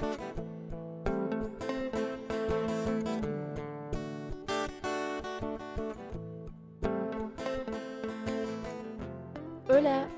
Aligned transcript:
Hola 0.00 0.06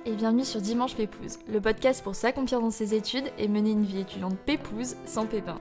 et 0.04 0.12
bienvenue 0.12 0.44
sur 0.44 0.60
Dimanche 0.60 0.94
Pépouze, 0.96 1.38
le 1.48 1.60
podcast 1.60 2.04
pour 2.04 2.14
s'accomplir 2.14 2.60
dans 2.60 2.70
ses 2.70 2.94
études 2.94 3.30
et 3.38 3.48
mener 3.48 3.70
une 3.70 3.84
vie 3.84 4.00
étudiante 4.00 4.36
pépouze 4.36 4.96
sans 5.06 5.26
pépin. 5.26 5.58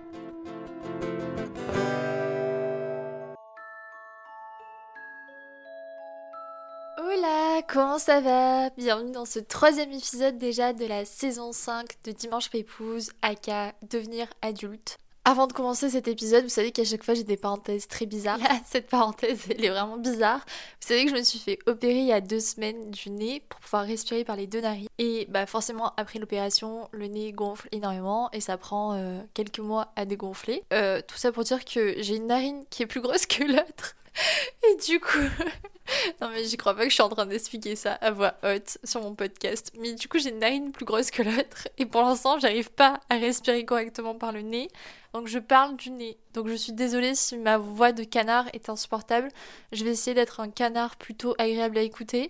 Comment 7.79 7.97
ça 7.97 8.19
va? 8.19 8.69
Bienvenue 8.71 9.13
dans 9.13 9.23
ce 9.23 9.39
troisième 9.39 9.93
épisode 9.93 10.37
déjà 10.37 10.73
de 10.73 10.85
la 10.85 11.05
saison 11.05 11.53
5 11.53 11.87
de 12.03 12.11
Dimanche 12.11 12.49
Pépouze, 12.49 13.11
aka 13.21 13.73
devenir 13.89 14.27
adulte. 14.41 14.97
Avant 15.23 15.47
de 15.47 15.53
commencer 15.53 15.89
cet 15.89 16.09
épisode, 16.09 16.43
vous 16.43 16.49
savez 16.49 16.73
qu'à 16.73 16.83
chaque 16.83 17.05
fois 17.05 17.13
j'ai 17.13 17.23
des 17.23 17.37
parenthèses 17.37 17.87
très 17.87 18.05
bizarres. 18.05 18.39
Là, 18.39 18.49
cette 18.65 18.87
parenthèse, 18.87 19.43
elle 19.49 19.63
est 19.63 19.69
vraiment 19.69 19.95
bizarre. 19.95 20.41
Vous 20.81 20.89
savez 20.89 21.05
que 21.05 21.11
je 21.11 21.15
me 21.15 21.23
suis 21.23 21.39
fait 21.39 21.57
opérer 21.67 21.99
il 21.99 22.07
y 22.07 22.11
a 22.11 22.19
deux 22.19 22.41
semaines 22.41 22.91
du 22.91 23.11
nez 23.11 23.41
pour 23.47 23.61
pouvoir 23.61 23.85
respirer 23.85 24.25
par 24.25 24.35
les 24.35 24.47
deux 24.47 24.59
narines. 24.59 24.89
Et 24.97 25.25
bah 25.29 25.45
forcément, 25.45 25.93
après 25.95 26.19
l'opération, 26.19 26.89
le 26.91 27.07
nez 27.07 27.31
gonfle 27.31 27.69
énormément 27.71 28.29
et 28.33 28.41
ça 28.41 28.57
prend 28.57 28.95
euh, 28.95 29.21
quelques 29.33 29.59
mois 29.59 29.93
à 29.95 30.03
dégonfler. 30.03 30.65
Euh, 30.73 30.99
tout 31.07 31.15
ça 31.15 31.31
pour 31.31 31.45
dire 31.45 31.63
que 31.63 31.95
j'ai 32.01 32.17
une 32.17 32.27
narine 32.27 32.65
qui 32.69 32.83
est 32.83 32.87
plus 32.87 32.99
grosse 32.99 33.25
que 33.25 33.45
l'autre. 33.45 33.95
Et 34.69 34.75
du 34.75 34.99
coup, 34.99 35.17
non 36.21 36.29
mais 36.29 36.43
j'y 36.43 36.57
crois 36.57 36.75
pas 36.75 36.83
que 36.83 36.89
je 36.89 36.95
suis 36.95 37.03
en 37.03 37.09
train 37.09 37.25
d'expliquer 37.25 37.75
ça 37.75 37.93
à 37.93 38.11
voix 38.11 38.35
haute 38.43 38.77
sur 38.83 39.01
mon 39.01 39.15
podcast. 39.15 39.71
Mais 39.79 39.93
du 39.93 40.07
coup 40.07 40.19
j'ai 40.19 40.29
une 40.29 40.39
narine 40.39 40.71
plus 40.71 40.85
grosse 40.85 41.11
que 41.11 41.23
l'autre 41.23 41.67
et 41.77 41.85
pour 41.85 42.01
l'instant 42.01 42.39
j'arrive 42.39 42.71
pas 42.71 42.99
à 43.09 43.17
respirer 43.17 43.65
correctement 43.65 44.15
par 44.15 44.31
le 44.31 44.41
nez. 44.41 44.69
Donc 45.13 45.27
je 45.27 45.39
parle 45.39 45.75
du 45.75 45.91
nez. 45.91 46.17
Donc 46.33 46.47
je 46.47 46.55
suis 46.55 46.73
désolée 46.73 47.15
si 47.15 47.37
ma 47.37 47.57
voix 47.57 47.91
de 47.91 48.03
canard 48.03 48.45
est 48.53 48.69
insupportable. 48.69 49.29
Je 49.71 49.83
vais 49.83 49.91
essayer 49.91 50.13
d'être 50.13 50.39
un 50.39 50.49
canard 50.49 50.95
plutôt 50.97 51.35
agréable 51.37 51.77
à 51.77 51.81
écouter. 51.81 52.29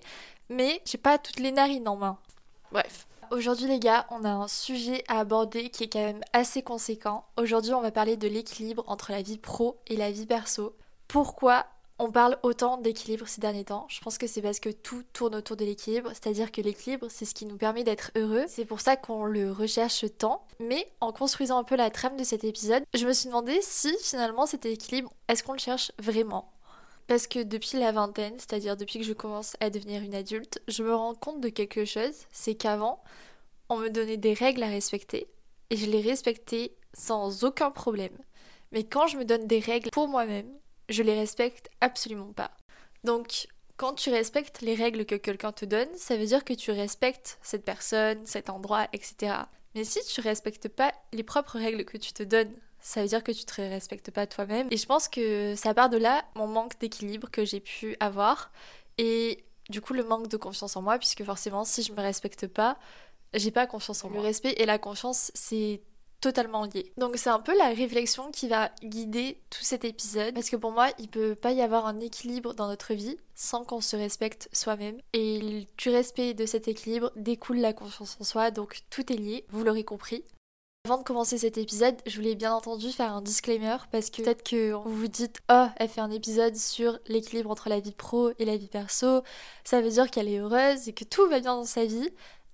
Mais 0.49 0.81
j'ai 0.85 0.97
pas 0.97 1.17
toutes 1.17 1.39
les 1.39 1.51
narines 1.51 1.87
en 1.87 1.95
main. 1.95 2.17
Bref. 2.71 3.05
Aujourd'hui 3.31 3.67
les 3.67 3.79
gars, 3.79 4.07
on 4.09 4.23
a 4.23 4.29
un 4.29 4.47
sujet 4.47 5.03
à 5.07 5.19
aborder 5.19 5.69
qui 5.69 5.83
est 5.83 5.89
quand 5.89 5.99
même 5.99 6.23
assez 6.33 6.63
conséquent. 6.63 7.25
Aujourd'hui 7.37 7.73
on 7.73 7.81
va 7.81 7.91
parler 7.91 8.17
de 8.17 8.27
l'équilibre 8.27 8.83
entre 8.87 9.11
la 9.11 9.21
vie 9.21 9.37
pro 9.37 9.77
et 9.85 9.95
la 9.95 10.09
vie 10.09 10.25
perso. 10.25 10.75
Pourquoi 11.07 11.67
on 11.99 12.11
parle 12.11 12.39
autant 12.43 12.77
d'équilibre 12.77 13.27
ces 13.27 13.41
derniers 13.41 13.65
temps. 13.65 13.85
Je 13.89 13.99
pense 13.99 14.17
que 14.17 14.25
c'est 14.25 14.41
parce 14.41 14.61
que 14.61 14.69
tout 14.69 15.03
tourne 15.11 15.35
autour 15.35 15.57
de 15.57 15.65
l'équilibre, 15.65 16.09
c'est-à-dire 16.13 16.51
que 16.51 16.61
l'équilibre, 16.61 17.07
c'est 17.09 17.25
ce 17.25 17.33
qui 17.33 17.45
nous 17.45 17.57
permet 17.57 17.83
d'être 17.83 18.11
heureux. 18.15 18.45
C'est 18.47 18.65
pour 18.65 18.79
ça 18.79 18.95
qu'on 18.95 19.25
le 19.25 19.51
recherche 19.51 20.05
tant. 20.17 20.47
Mais 20.61 20.89
en 21.01 21.11
construisant 21.11 21.59
un 21.59 21.65
peu 21.65 21.75
la 21.75 21.89
trame 21.89 22.15
de 22.15 22.23
cet 22.23 22.45
épisode, 22.45 22.83
je 22.93 23.05
me 23.05 23.11
suis 23.11 23.27
demandé 23.27 23.59
si 23.61 23.93
finalement 24.01 24.45
cet 24.45 24.65
équilibre, 24.65 25.11
est-ce 25.27 25.43
qu'on 25.43 25.53
le 25.53 25.59
cherche 25.59 25.91
vraiment? 25.99 26.51
Parce 27.07 27.27
que 27.27 27.43
depuis 27.43 27.77
la 27.77 27.91
vingtaine, 27.91 28.35
c'est-à-dire 28.37 28.77
depuis 28.77 28.99
que 28.99 29.05
je 29.05 29.13
commence 29.13 29.57
à 29.59 29.69
devenir 29.69 30.01
une 30.01 30.15
adulte, 30.15 30.61
je 30.67 30.83
me 30.83 30.95
rends 30.95 31.15
compte 31.15 31.41
de 31.41 31.49
quelque 31.49 31.83
chose, 31.83 32.13
c'est 32.31 32.55
qu'avant, 32.55 33.03
on 33.67 33.77
me 33.77 33.89
donnait 33.89 34.17
des 34.17 34.33
règles 34.33 34.63
à 34.63 34.67
respecter 34.67 35.27
et 35.69 35.75
je 35.75 35.85
les 35.85 36.01
respectais 36.01 36.75
sans 36.93 37.43
aucun 37.43 37.71
problème. 37.71 38.17
Mais 38.71 38.83
quand 38.83 39.07
je 39.07 39.17
me 39.17 39.25
donne 39.25 39.47
des 39.47 39.59
règles 39.59 39.89
pour 39.89 40.07
moi-même, 40.07 40.49
je 40.89 41.03
les 41.03 41.13
respecte 41.13 41.69
absolument 41.81 42.33
pas. 42.33 42.51
Donc, 43.03 43.47
quand 43.77 43.93
tu 43.93 44.09
respectes 44.09 44.61
les 44.61 44.75
règles 44.75 45.05
que 45.05 45.15
quelqu'un 45.15 45.51
te 45.53 45.63
donne, 45.63 45.87
ça 45.95 46.17
veut 46.17 46.25
dire 46.25 46.43
que 46.43 46.53
tu 46.53 46.71
respectes 46.71 47.39
cette 47.41 47.63
personne, 47.63 48.25
cet 48.25 48.49
endroit, 48.49 48.87
etc. 48.91 49.35
Mais 49.75 49.83
si 49.83 50.03
tu 50.03 50.19
respectes 50.21 50.67
pas 50.67 50.93
les 51.13 51.23
propres 51.23 51.57
règles 51.57 51.85
que 51.85 51.97
tu 51.97 52.11
te 52.11 52.23
donnes, 52.23 52.51
ça 52.81 53.01
veut 53.01 53.07
dire 53.07 53.23
que 53.23 53.31
tu 53.31 53.45
te 53.45 53.61
respectes 53.61 54.11
pas 54.11 54.27
toi-même. 54.27 54.67
Et 54.71 54.77
je 54.77 54.85
pense 54.85 55.07
que 55.07 55.55
ça 55.55 55.73
part 55.73 55.89
de 55.89 55.97
là 55.97 56.25
mon 56.35 56.47
manque 56.47 56.79
d'équilibre 56.79 57.29
que 57.29 57.45
j'ai 57.45 57.59
pu 57.59 57.95
avoir. 57.99 58.51
Et 58.97 59.45
du 59.69 59.81
coup, 59.81 59.93
le 59.93 60.03
manque 60.03 60.27
de 60.27 60.37
confiance 60.37 60.75
en 60.75 60.81
moi, 60.81 60.97
puisque 60.97 61.23
forcément, 61.23 61.63
si 61.63 61.83
je 61.83 61.93
me 61.93 62.01
respecte 62.01 62.47
pas, 62.47 62.77
j'ai 63.33 63.51
pas 63.51 63.67
confiance 63.67 64.03
en 64.03 64.09
moi. 64.09 64.17
Le 64.17 64.23
respect 64.23 64.53
et 64.57 64.65
la 64.65 64.79
confiance, 64.79 65.31
c'est 65.35 65.81
totalement 66.21 66.65
lié. 66.65 66.91
Donc 66.97 67.17
c'est 67.17 67.29
un 67.29 67.39
peu 67.39 67.57
la 67.57 67.69
réflexion 67.69 68.31
qui 68.31 68.47
va 68.47 68.71
guider 68.83 69.41
tout 69.49 69.63
cet 69.63 69.85
épisode 69.85 70.33
parce 70.33 70.49
que 70.49 70.55
pour 70.55 70.71
moi 70.71 70.89
il 70.99 71.07
peut 71.07 71.35
pas 71.35 71.51
y 71.51 71.61
avoir 71.61 71.85
un 71.85 71.99
équilibre 71.99 72.53
dans 72.53 72.67
notre 72.67 72.93
vie 72.93 73.17
sans 73.35 73.63
qu'on 73.63 73.81
se 73.81 73.95
respecte 73.95 74.49
soi-même 74.51 74.99
et 75.13 75.67
du 75.77 75.89
respect 75.89 76.33
de 76.33 76.45
cet 76.45 76.67
équilibre 76.67 77.11
découle 77.15 77.59
la 77.59 77.73
confiance 77.73 78.17
en 78.19 78.23
soi 78.23 78.51
donc 78.51 78.81
tout 78.89 79.11
est 79.11 79.17
lié, 79.17 79.45
vous 79.49 79.63
l'aurez 79.63 79.83
compris. 79.83 80.23
Avant 80.85 80.97
de 80.97 81.03
commencer 81.03 81.37
cet 81.37 81.57
épisode, 81.57 81.97
je 82.05 82.15
voulais 82.15 82.35
bien 82.35 82.53
entendu 82.53 82.89
faire 82.91 83.11
un 83.11 83.21
disclaimer 83.21 83.75
parce 83.91 84.09
que 84.09 84.21
peut-être 84.21 84.43
que 84.43 84.71
vous 84.71 84.95
vous 84.95 85.07
dites 85.09 85.37
"Oh, 85.51 85.65
elle 85.75 85.89
fait 85.89 85.99
un 85.99 86.09
épisode 86.09 86.55
sur 86.55 86.97
l'équilibre 87.07 87.51
entre 87.51 87.67
la 87.67 87.81
vie 87.81 87.91
pro 87.91 88.31
et 88.39 88.45
la 88.45 88.55
vie 88.55 88.69
perso, 88.69 89.21
ça 89.65 89.81
veut 89.81 89.89
dire 89.89 90.09
qu'elle 90.09 90.29
est 90.29 90.39
heureuse 90.39 90.87
et 90.87 90.93
que 90.93 91.03
tout 91.03 91.27
va 91.27 91.41
bien 91.41 91.55
dans 91.55 91.65
sa 91.65 91.83
vie." 91.85 92.09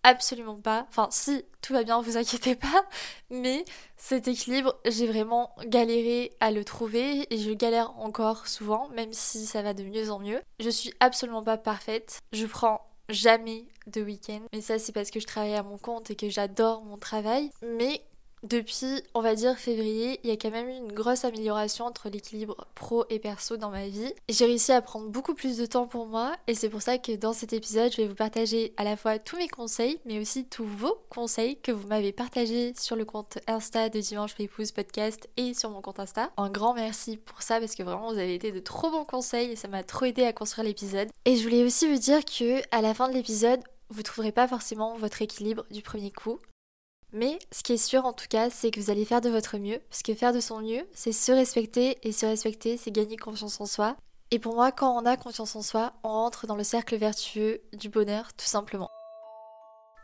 Absolument 0.06 0.60
pas. 0.60 0.86
Enfin, 0.90 1.08
si, 1.12 1.44
tout 1.62 1.74
va 1.74 1.84
bien, 1.84 2.02
vous 2.02 2.18
inquiétez 2.18 2.56
pas. 2.56 2.86
Mais 3.30 3.66
cet 3.98 4.28
équilibre, 4.28 4.76
j'ai 4.86 5.08
vraiment 5.08 5.56
galéré 5.66 6.32
à 6.40 6.52
le 6.52 6.64
trouver 6.64 7.28
et 7.34 7.38
je 7.38 7.52
galère 7.52 7.98
encore 7.98 8.48
souvent, 8.48 8.90
même 8.90 9.14
si 9.14 9.46
ça 9.46 9.62
va 9.62 9.74
de 9.74 9.84
mieux 9.84 10.12
en 10.12 10.20
mieux. 10.20 10.42
Je 10.60 10.70
suis 10.70 10.94
absolument 11.00 11.44
pas 11.44 11.58
parfaite. 11.58 12.20
Je 12.32 12.46
prends 12.46 12.82
jamais 13.10 13.66
de 13.88 14.02
week-end. 14.02 14.42
Mais 14.54 14.62
ça, 14.62 14.80
c'est 14.80 14.92
parce 14.92 15.12
que 15.12 15.20
je 15.20 15.28
travaille 15.28 15.56
à 15.56 15.64
mon 15.64 15.78
compte 15.78 16.12
et 16.12 16.16
que 16.16 16.30
j'adore 16.30 16.84
mon 16.84 16.98
travail. 16.98 17.50
Mais 17.62 18.02
depuis, 18.46 19.02
on 19.16 19.22
va 19.22 19.34
dire 19.34 19.58
février, 19.58 20.20
il 20.24 20.30
y 20.30 20.34
a 20.34 20.38
quand 20.38 20.52
même 20.52 20.70
eu 20.70 20.76
une 20.76 20.92
grosse 20.92 21.26
amélioration 21.26 21.86
entre 21.86 22.10
l'équilibre 22.10 22.68
pro 22.76 23.06
et 23.10 23.20
perso 23.20 23.58
dans 23.58 23.72
ma 23.72 23.88
vie. 23.88 24.14
J'ai 24.30 24.46
réussi 24.46 24.72
à 24.72 24.82
prendre 24.82 25.10
beaucoup 25.10 25.34
plus 25.34 25.58
de 25.58 25.66
temps 25.66 25.88
pour 25.88 26.06
moi 26.06 26.36
et 26.48 26.54
c'est 26.54 26.70
pour 26.70 26.82
ça 26.82 27.00
que 27.00 27.14
dans 27.14 27.34
cet 27.34 27.54
épisode, 27.54 27.92
je 27.92 27.98
vais 27.98 28.08
vous 28.08 28.16
partager 28.16 28.74
à 28.78 28.84
la 28.84 28.98
fois 28.98 29.18
tous 29.18 29.38
mes 29.38 29.48
conseils, 29.48 30.00
mais 30.06 30.20
aussi 30.20 30.46
tous 30.46 30.66
vos 30.66 30.96
conseils 31.10 31.60
que 31.60 31.72
vous 31.72 31.88
m'avez 31.88 32.12
partagés 32.12 32.74
sur 32.78 32.96
le 32.96 33.04
compte 33.06 33.40
Insta 33.48 33.90
de 33.90 34.00
Dimanche 34.00 34.36
Pépouze 34.36 34.72
Podcast 34.72 35.28
et 35.38 35.54
sur 35.54 35.72
mon 35.72 35.82
compte 35.82 36.00
Insta. 36.00 36.30
Un 36.38 36.50
grand 36.50 36.76
merci 36.76 37.18
pour 37.18 37.42
ça 37.42 37.60
parce 37.60 37.74
que 37.74 37.84
vraiment 37.84 38.12
vous 38.12 38.20
avez 38.20 38.36
été 38.36 38.52
de 38.52 38.60
trop 38.60 38.92
bons 38.92 39.06
conseils 39.06 39.52
et 39.52 39.56
ça 39.56 39.68
m'a 39.68 39.84
trop 39.84 40.06
aidé 40.06 40.24
à 40.24 40.34
construire 40.34 40.68
l'épisode. 40.68 41.10
Et 41.26 41.36
je 41.36 41.44
voulais 41.44 41.64
aussi 41.64 41.88
vous 41.88 41.98
dire 41.98 42.24
que 42.24 42.62
à 42.72 42.82
la 42.82 42.94
fin 42.94 43.10
de 43.10 43.14
l'épisode, 43.14 43.62
vous 43.90 44.04
trouverez 44.04 44.32
pas 44.32 44.48
forcément 44.48 44.98
votre 44.98 45.22
équilibre 45.22 45.66
du 45.72 45.82
premier 45.82 46.12
coup. 46.12 46.40
Mais 47.14 47.40
ce 47.52 47.64
qui 47.64 47.74
est 47.74 47.78
sûr 47.78 48.06
en 48.06 48.14
tout 48.14 48.28
cas, 48.30 48.50
c'est 48.50 48.72
que 48.72 48.80
vous 48.80 48.90
allez 48.90 49.06
faire 49.06 49.22
de 49.22 49.30
votre 49.30 49.58
mieux, 49.58 49.80
parce 49.90 50.04
que 50.04 50.14
faire 50.14 50.34
de 50.34 50.40
son 50.40 50.60
mieux, 50.60 50.88
c'est 50.94 51.12
se 51.12 51.32
respecter, 51.32 51.98
et 52.04 52.12
se 52.12 52.26
respecter, 52.26 52.78
c'est 52.78 52.92
gagner 52.92 53.18
confiance 53.18 53.60
en 53.62 53.66
soi. 53.66 53.96
Et 54.32 54.40
pour 54.40 54.56
moi, 54.56 54.72
quand 54.72 54.96
on 54.96 55.06
a 55.06 55.18
confiance 55.18 55.56
en 55.56 55.62
soi, 55.62 55.94
on 56.04 56.10
rentre 56.10 56.48
dans 56.48 56.56
le 56.56 56.64
cercle 56.64 56.96
vertueux 56.96 57.62
du 57.74 57.90
bonheur, 57.90 58.34
tout 58.34 58.48
simplement. 58.48 58.90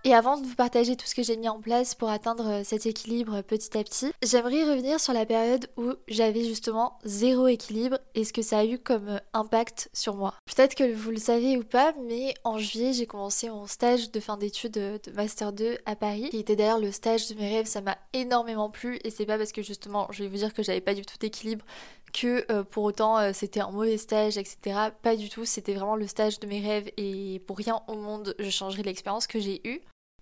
Et 0.03 0.16
avant 0.16 0.35
de 0.35 0.47
vous 0.47 0.56
partager 0.56 0.95
tout 0.95 1.06
ce 1.06 1.13
que 1.13 1.22
j'ai 1.22 1.38
mis 1.38 1.47
en 1.47 1.62
place 1.62 1.94
pour 1.94 2.09
atteindre 2.09 2.47
euh, 2.47 2.62
cet 2.63 2.88
équilibre 2.88 3.44
petit 3.44 3.78
à 3.78 3.84
petit, 3.84 4.12
j'aimerais 4.23 4.63
revenir 4.63 5.00
sur 5.00 5.13
la 5.13 5.28
période 5.28 5.69
où 5.78 5.91
j'avais 6.07 6.44
justement 6.44 6.97
zéro 7.06 7.47
équilibre 7.47 8.00
et 8.16 8.23
ce 8.23 8.34
que 8.34 8.41
ça 8.41 8.59
a 8.59 8.66
eu 8.66 8.79
comme 8.79 9.09
euh, 9.09 9.19
impact 9.34 9.90
sur 9.94 10.16
moi. 10.16 10.34
Peut-être 10.47 10.73
que 10.73 10.91
vous 10.91 11.11
le 11.11 11.17
savez 11.17 11.56
ou 11.56 11.63
pas, 11.63 11.94
mais 12.03 12.34
en 12.44 12.57
juillet, 12.57 12.94
j'ai 12.94 13.06
commencé 13.06 13.47
mon 13.51 13.67
stage 13.67 14.09
de 14.09 14.19
fin 14.19 14.38
d'études 14.38 14.78
euh, 14.78 14.97
de 15.06 15.11
Master 15.11 15.53
2 15.53 15.78
à 15.85 15.95
Paris, 15.95 16.29
qui 16.31 16.40
était 16.40 16.56
d'ailleurs 16.56 16.79
le 16.79 16.91
stage 16.91 17.28
de 17.29 17.35
mes 17.35 17.50
rêves, 17.50 17.67
ça 17.67 17.81
m'a 17.81 18.00
énormément 18.13 18.72
plu 18.72 19.00
et 19.03 19.11
c'est 19.11 19.28
pas 19.28 19.38
parce 19.38 19.51
que 19.51 19.61
justement, 19.61 20.07
je 20.09 20.23
vais 20.23 20.29
vous 20.29 20.38
dire 20.38 20.56
que 20.56 20.63
j'avais 20.63 20.81
pas 20.81 20.95
du 20.95 21.06
tout 21.06 21.17
d'équilibre 21.19 21.63
que 22.11 22.61
pour 22.63 22.84
autant 22.84 23.31
c'était 23.31 23.61
un 23.61 23.72
mauvais 23.72 23.97
stage, 23.97 24.38
etc. 24.38 24.90
Pas 25.01 25.16
du 25.16 25.29
tout, 25.29 25.45
c'était 25.45 25.73
vraiment 25.73 25.95
le 25.95 26.07
stage 26.07 26.41
de 26.41 26.47
mes 26.47 26.59
rêves 26.59 26.91
et 26.97 27.41
pour 27.47 27.57
rien 27.57 27.81
au 27.88 27.95
monde 27.95 28.35
je 28.38 28.50
changerais 28.50 28.84
l'expérience 28.84 29.28
que 29.28 29.40
j'ai 29.40 29.61
eue. 29.66 29.81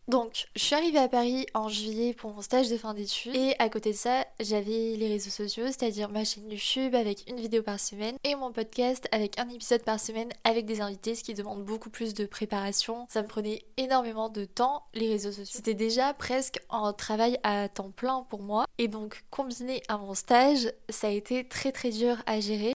Donc, 0.10 0.48
je 0.56 0.64
suis 0.64 0.74
arrivée 0.74 0.98
à 0.98 1.08
Paris 1.08 1.46
en 1.54 1.70
juillet 1.70 2.16
pour 2.16 2.34
mon 2.34 2.42
stage 2.42 2.68
de 2.68 2.78
fin 2.78 2.96
d'études 2.96 3.36
et 3.36 3.54
à 3.60 3.70
côté 3.70 3.92
de 3.92 3.96
ça, 3.96 4.26
j'avais 4.40 4.96
les 4.98 5.08
réseaux 5.08 5.30
sociaux, 5.30 5.66
c'est-à-dire 5.68 6.10
ma 6.10 6.24
chaîne 6.24 6.50
YouTube 6.50 6.96
avec 6.96 7.30
une 7.30 7.40
vidéo 7.40 7.62
par 7.62 7.80
semaine 7.80 8.16
et 8.24 8.34
mon 8.34 8.52
podcast 8.52 9.08
avec 9.12 9.40
un 9.40 9.48
épisode 9.50 9.84
par 9.84 10.00
semaine 10.00 10.30
avec 10.44 10.66
des 10.66 10.82
invités, 10.82 11.14
ce 11.14 11.24
qui 11.24 11.36
demande 11.36 11.64
beaucoup 11.64 11.92
plus 11.92 12.16
de 12.16 12.26
préparation. 12.26 13.06
Ça 13.08 13.22
me 13.22 13.28
prenait 13.28 13.62
énormément 13.78 14.30
de 14.30 14.46
temps, 14.46 14.82
les 14.96 15.10
réseaux 15.10 15.32
sociaux. 15.32 15.58
C'était 15.58 15.76
déjà 15.76 16.12
presque 16.16 16.60
un 16.72 16.92
travail 16.92 17.38
à 17.44 17.70
temps 17.70 17.92
plein 17.92 18.26
pour 18.32 18.42
moi 18.42 18.66
et 18.80 18.88
donc 18.88 19.24
combiné 19.30 19.84
à 19.90 20.00
mon 20.00 20.16
stage, 20.16 20.74
ça 20.90 21.06
a 21.06 21.12
été 21.12 21.48
très 21.48 21.72
très 21.72 21.92
dur 21.92 22.18
à 22.26 22.40
gérer 22.40 22.74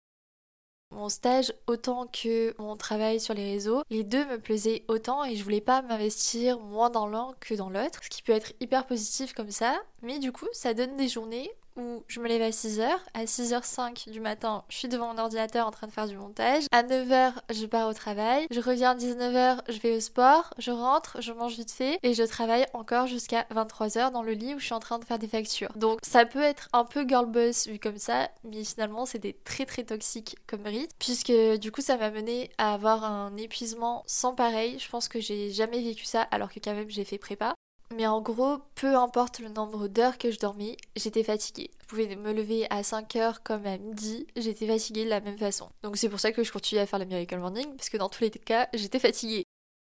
stage 1.09 1.53
autant 1.67 2.07
que 2.07 2.53
mon 2.59 2.75
travail 2.75 3.19
sur 3.19 3.33
les 3.33 3.51
réseaux. 3.51 3.83
Les 3.89 4.03
deux 4.03 4.25
me 4.25 4.39
plaisaient 4.39 4.83
autant 4.87 5.23
et 5.23 5.35
je 5.35 5.43
voulais 5.43 5.61
pas 5.61 5.81
m'investir 5.81 6.59
moins 6.59 6.89
dans 6.89 7.07
l'un 7.07 7.31
que 7.39 7.53
dans 7.53 7.69
l'autre, 7.69 7.99
ce 8.03 8.09
qui 8.09 8.21
peut 8.21 8.33
être 8.33 8.53
hyper 8.59 8.85
positif 8.85 9.33
comme 9.33 9.51
ça, 9.51 9.81
mais 10.01 10.19
du 10.19 10.31
coup 10.31 10.47
ça 10.53 10.73
donne 10.73 10.97
des 10.97 11.07
journées 11.07 11.51
où 11.77 12.03
je 12.07 12.19
me 12.19 12.27
lève 12.27 12.41
à 12.41 12.49
6h. 12.49 12.87
À 13.13 13.25
6h05 13.25 14.09
du 14.09 14.19
matin, 14.19 14.63
je 14.69 14.77
suis 14.77 14.87
devant 14.87 15.13
mon 15.13 15.19
ordinateur 15.19 15.67
en 15.67 15.71
train 15.71 15.87
de 15.87 15.91
faire 15.91 16.07
du 16.07 16.17
montage. 16.17 16.63
À 16.71 16.83
9h, 16.83 17.33
je 17.53 17.65
pars 17.65 17.87
au 17.87 17.93
travail. 17.93 18.45
Je 18.51 18.59
reviens 18.59 18.91
à 18.91 18.95
19h, 18.95 19.59
je 19.69 19.79
vais 19.79 19.95
au 19.95 19.99
sport. 19.99 20.53
Je 20.57 20.71
rentre, 20.71 21.17
je 21.21 21.31
mange 21.31 21.55
vite 21.55 21.71
fait 21.71 21.99
et 22.03 22.13
je 22.13 22.23
travaille 22.23 22.65
encore 22.73 23.07
jusqu'à 23.07 23.45
23h 23.53 24.11
dans 24.11 24.23
le 24.23 24.33
lit 24.33 24.55
où 24.55 24.59
je 24.59 24.65
suis 24.65 24.73
en 24.73 24.79
train 24.79 24.99
de 24.99 25.05
faire 25.05 25.19
des 25.19 25.27
factures. 25.27 25.71
Donc 25.75 25.99
ça 26.03 26.25
peut 26.25 26.41
être 26.41 26.69
un 26.73 26.85
peu 26.85 27.07
girl 27.07 27.25
boss 27.25 27.67
vu 27.67 27.79
comme 27.79 27.97
ça, 27.97 28.29
mais 28.43 28.63
finalement 28.63 29.05
c'était 29.05 29.37
très 29.43 29.65
très 29.65 29.83
toxique 29.83 30.37
comme 30.47 30.65
rythme 30.65 30.93
puisque 30.99 31.33
du 31.59 31.71
coup 31.71 31.81
ça 31.81 31.97
m'a 31.97 32.11
mené 32.11 32.51
à 32.57 32.73
avoir 32.73 33.03
un 33.03 33.35
épuisement 33.37 34.03
sans 34.07 34.33
pareil. 34.33 34.77
Je 34.79 34.89
pense 34.89 35.07
que 35.07 35.19
j'ai 35.19 35.51
jamais 35.51 35.81
vécu 35.81 36.05
ça 36.05 36.21
alors 36.31 36.51
que 36.51 36.59
quand 36.59 36.73
même 36.73 36.89
j'ai 36.89 37.05
fait 37.05 37.17
prépa. 37.17 37.53
Mais 37.93 38.07
en 38.07 38.21
gros, 38.21 38.59
peu 38.75 38.95
importe 38.95 39.39
le 39.39 39.49
nombre 39.49 39.87
d'heures 39.87 40.17
que 40.17 40.31
je 40.31 40.39
dormais, 40.39 40.77
j'étais 40.95 41.23
fatiguée. 41.23 41.71
Je 41.81 41.87
pouvais 41.87 42.15
me 42.15 42.31
lever 42.31 42.65
à 42.69 42.83
5 42.83 43.15
heures 43.17 43.43
comme 43.43 43.65
à 43.65 43.77
midi, 43.77 44.27
j'étais 44.37 44.65
fatiguée 44.65 45.03
de 45.03 45.09
la 45.09 45.19
même 45.19 45.37
façon. 45.37 45.69
Donc 45.83 45.97
c'est 45.97 46.07
pour 46.07 46.19
ça 46.19 46.31
que 46.31 46.43
je 46.43 46.51
continuais 46.51 46.83
à 46.83 46.85
faire 46.85 46.99
la 46.99 47.05
Miracle 47.05 47.37
Morning, 47.37 47.75
parce 47.75 47.89
que 47.89 47.97
dans 47.97 48.07
tous 48.07 48.23
les 48.23 48.31
cas, 48.31 48.69
j'étais 48.73 48.99
fatiguée. 48.99 49.43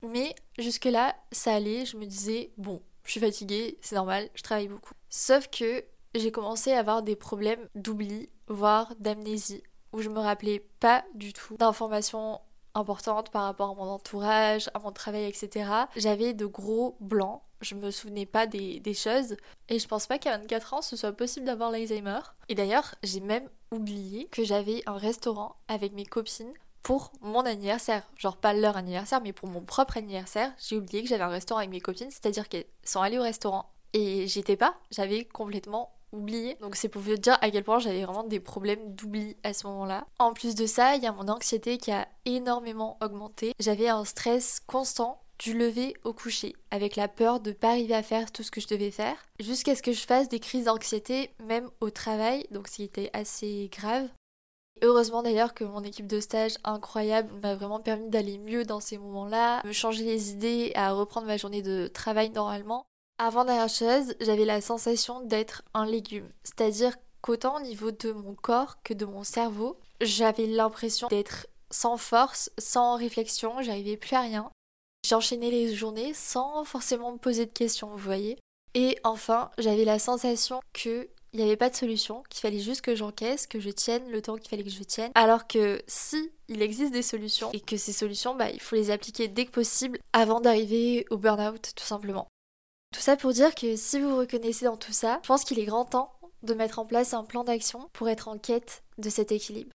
Mais 0.02 0.34
jusque-là, 0.58 1.14
ça 1.30 1.54
allait, 1.54 1.84
je 1.84 1.98
me 1.98 2.06
disais, 2.06 2.52
bon, 2.56 2.80
je 3.04 3.10
suis 3.10 3.20
fatiguée, 3.20 3.78
c'est 3.82 3.96
normal, 3.96 4.30
je 4.34 4.42
travaille 4.42 4.68
beaucoup. 4.68 4.94
Sauf 5.10 5.48
que 5.48 5.84
j'ai 6.14 6.32
commencé 6.32 6.72
à 6.72 6.78
avoir 6.78 7.02
des 7.02 7.16
problèmes 7.16 7.68
d'oubli, 7.74 8.30
voire 8.48 8.94
d'amnésie, 8.98 9.62
où 9.92 10.00
je 10.00 10.08
me 10.08 10.20
rappelais 10.20 10.60
pas 10.80 11.04
du 11.14 11.32
tout 11.32 11.56
d'informations 11.56 12.40
importantes 12.74 13.30
par 13.30 13.42
rapport 13.42 13.70
à 13.70 13.74
mon 13.74 13.90
entourage, 13.90 14.70
à 14.74 14.78
mon 14.78 14.92
travail, 14.92 15.24
etc. 15.24 15.70
J'avais 15.96 16.34
de 16.34 16.46
gros 16.46 16.96
blancs 17.00 17.42
je 17.60 17.74
me 17.74 17.90
souvenais 17.90 18.26
pas 18.26 18.46
des, 18.46 18.80
choses. 18.94 19.36
Et 19.68 19.78
je 19.78 19.86
pense 19.86 20.06
pas 20.06 20.18
qu'à 20.18 20.38
24 20.38 20.74
ans 20.74 20.82
ce 20.82 20.96
soit 20.96 21.12
possible 21.12 21.46
d'avoir 21.46 21.70
l'Alzheimer. 21.70 22.20
Et 22.48 22.54
d'ailleurs, 22.54 22.94
j'ai 23.02 23.20
même 23.20 23.48
oublié 23.70 24.26
que 24.30 24.44
j'avais 24.44 24.82
un 24.86 24.96
restaurant 24.96 25.56
avec 25.68 25.92
mes 25.92 26.06
copines 26.06 26.52
pour 26.82 27.12
mon 27.20 27.40
anniversaire. 27.40 28.02
Genre 28.16 28.36
pas 28.36 28.52
leur 28.52 28.76
anniversaire, 28.76 29.20
mais 29.20 29.32
pour 29.32 29.48
mon 29.48 29.60
propre 29.60 29.96
anniversaire. 29.96 30.52
J'ai 30.58 30.76
oublié 30.76 31.02
que 31.02 31.08
j'avais 31.08 31.22
un 31.22 31.28
restaurant 31.28 31.58
avec 31.58 31.70
mes 31.70 31.80
copines, 31.80 32.10
c'est-à-dire 32.10 32.48
qu'elles 32.48 32.66
sont 32.84 33.00
allées 33.00 33.18
au 33.18 33.22
restaurant. 33.22 33.70
Et 33.92 34.26
j'étais 34.28 34.56
pas, 34.56 34.74
j'avais 34.90 35.24
complètement 35.24 35.92
oublié. 36.12 36.56
Donc 36.60 36.76
c'est 36.76 36.88
pour 36.88 37.02
vous 37.02 37.16
dire 37.16 37.38
à 37.40 37.50
quel 37.50 37.64
point 37.64 37.78
j'avais 37.78 38.04
vraiment 38.04 38.24
des 38.24 38.40
problèmes 38.40 38.94
d'oubli 38.94 39.36
à 39.44 39.52
ce 39.52 39.66
moment-là. 39.66 40.06
En 40.18 40.32
plus 40.32 40.54
de 40.54 40.66
ça, 40.66 40.96
il 40.96 41.02
y 41.02 41.06
a 41.06 41.12
mon 41.12 41.28
anxiété 41.28 41.78
qui 41.78 41.92
a 41.92 42.08
énormément 42.24 42.98
augmenté. 43.02 43.52
J'avais 43.58 43.88
un 43.88 44.04
stress 44.04 44.60
constant 44.66 45.20
du 45.40 45.56
lever 45.56 45.94
au 46.04 46.12
coucher, 46.12 46.54
avec 46.70 46.96
la 46.96 47.08
peur 47.08 47.40
de 47.40 47.52
pas 47.52 47.70
arriver 47.70 47.94
à 47.94 48.02
faire 48.02 48.30
tout 48.30 48.42
ce 48.42 48.50
que 48.50 48.60
je 48.60 48.68
devais 48.68 48.90
faire, 48.90 49.16
jusqu'à 49.40 49.74
ce 49.74 49.82
que 49.82 49.92
je 49.92 50.06
fasse 50.06 50.28
des 50.28 50.38
crises 50.38 50.66
d'anxiété, 50.66 51.30
même 51.42 51.70
au 51.80 51.90
travail, 51.90 52.46
donc 52.50 52.68
c'était 52.68 53.10
assez 53.14 53.70
grave. 53.72 54.08
Heureusement 54.82 55.22
d'ailleurs 55.22 55.54
que 55.54 55.64
mon 55.64 55.82
équipe 55.82 56.06
de 56.06 56.20
stage 56.20 56.56
incroyable 56.64 57.32
m'a 57.42 57.54
vraiment 57.54 57.80
permis 57.80 58.08
d'aller 58.08 58.38
mieux 58.38 58.64
dans 58.64 58.80
ces 58.80 58.98
moments-là, 58.98 59.62
me 59.64 59.72
changer 59.72 60.04
les 60.04 60.30
idées, 60.30 60.72
à 60.74 60.92
reprendre 60.92 61.26
ma 61.26 61.36
journée 61.36 61.62
de 61.62 61.86
travail 61.86 62.30
normalement. 62.30 62.84
Avant 63.18 63.44
dernière 63.44 63.68
chose, 63.68 64.14
j'avais 64.20 64.46
la 64.46 64.60
sensation 64.60 65.20
d'être 65.20 65.62
un 65.74 65.86
légume, 65.86 66.30
c'est-à-dire 66.42 66.96
qu'autant 67.22 67.56
au 67.56 67.60
niveau 67.60 67.90
de 67.90 68.12
mon 68.12 68.34
corps 68.34 68.82
que 68.82 68.94
de 68.94 69.04
mon 69.04 69.24
cerveau, 69.24 69.78
j'avais 70.00 70.46
l'impression 70.46 71.08
d'être 71.08 71.46
sans 71.70 71.96
force, 71.96 72.50
sans 72.58 72.96
réflexion, 72.96 73.60
j'arrivais 73.62 73.96
plus 73.96 74.16
à 74.16 74.20
rien. 74.20 74.50
J'enchaînais 75.06 75.50
les 75.50 75.74
journées 75.74 76.12
sans 76.14 76.64
forcément 76.64 77.12
me 77.12 77.18
poser 77.18 77.46
de 77.46 77.52
questions, 77.52 77.88
vous 77.88 77.98
voyez. 77.98 78.38
Et 78.74 78.98
enfin, 79.02 79.50
j'avais 79.58 79.84
la 79.84 79.98
sensation 79.98 80.60
que 80.72 81.08
il 81.32 81.38
n'y 81.38 81.44
avait 81.44 81.56
pas 81.56 81.70
de 81.70 81.76
solution, 81.76 82.24
qu'il 82.28 82.40
fallait 82.40 82.58
juste 82.58 82.80
que 82.80 82.96
j'encaisse, 82.96 83.46
que 83.46 83.60
je 83.60 83.70
tienne 83.70 84.10
le 84.10 84.20
temps 84.20 84.36
qu'il 84.36 84.48
fallait 84.48 84.64
que 84.64 84.70
je 84.70 84.82
tienne. 84.82 85.12
Alors 85.14 85.46
que 85.46 85.80
si 85.86 86.32
il 86.48 86.60
existe 86.60 86.92
des 86.92 87.02
solutions 87.02 87.50
et 87.52 87.60
que 87.60 87.76
ces 87.76 87.92
solutions, 87.92 88.34
bah, 88.34 88.50
il 88.50 88.60
faut 88.60 88.74
les 88.74 88.90
appliquer 88.90 89.28
dès 89.28 89.46
que 89.46 89.52
possible 89.52 90.00
avant 90.12 90.40
d'arriver 90.40 91.06
au 91.10 91.18
burn-out, 91.18 91.72
tout 91.76 91.84
simplement. 91.84 92.26
Tout 92.92 93.00
ça 93.00 93.16
pour 93.16 93.32
dire 93.32 93.54
que 93.54 93.76
si 93.76 94.00
vous 94.00 94.10
vous 94.10 94.18
reconnaissez 94.18 94.64
dans 94.64 94.76
tout 94.76 94.92
ça, 94.92 95.20
je 95.22 95.28
pense 95.28 95.44
qu'il 95.44 95.60
est 95.60 95.64
grand 95.64 95.84
temps 95.84 96.12
de 96.42 96.54
mettre 96.54 96.80
en 96.80 96.86
place 96.86 97.14
un 97.14 97.22
plan 97.22 97.44
d'action 97.44 97.88
pour 97.92 98.08
être 98.08 98.26
en 98.26 98.36
quête 98.36 98.82
de 98.98 99.08
cet 99.08 99.30
équilibre. 99.30 99.70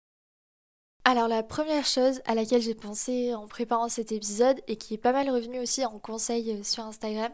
Alors 1.06 1.28
la 1.28 1.42
première 1.42 1.84
chose 1.84 2.22
à 2.24 2.34
laquelle 2.34 2.62
j'ai 2.62 2.74
pensé 2.74 3.34
en 3.34 3.46
préparant 3.46 3.90
cet 3.90 4.10
épisode 4.10 4.62
et 4.68 4.76
qui 4.76 4.94
est 4.94 4.98
pas 4.98 5.12
mal 5.12 5.28
revenu 5.28 5.60
aussi 5.60 5.84
en 5.84 5.98
conseil 5.98 6.50
euh, 6.50 6.62
sur 6.62 6.82
Instagram, 6.82 7.30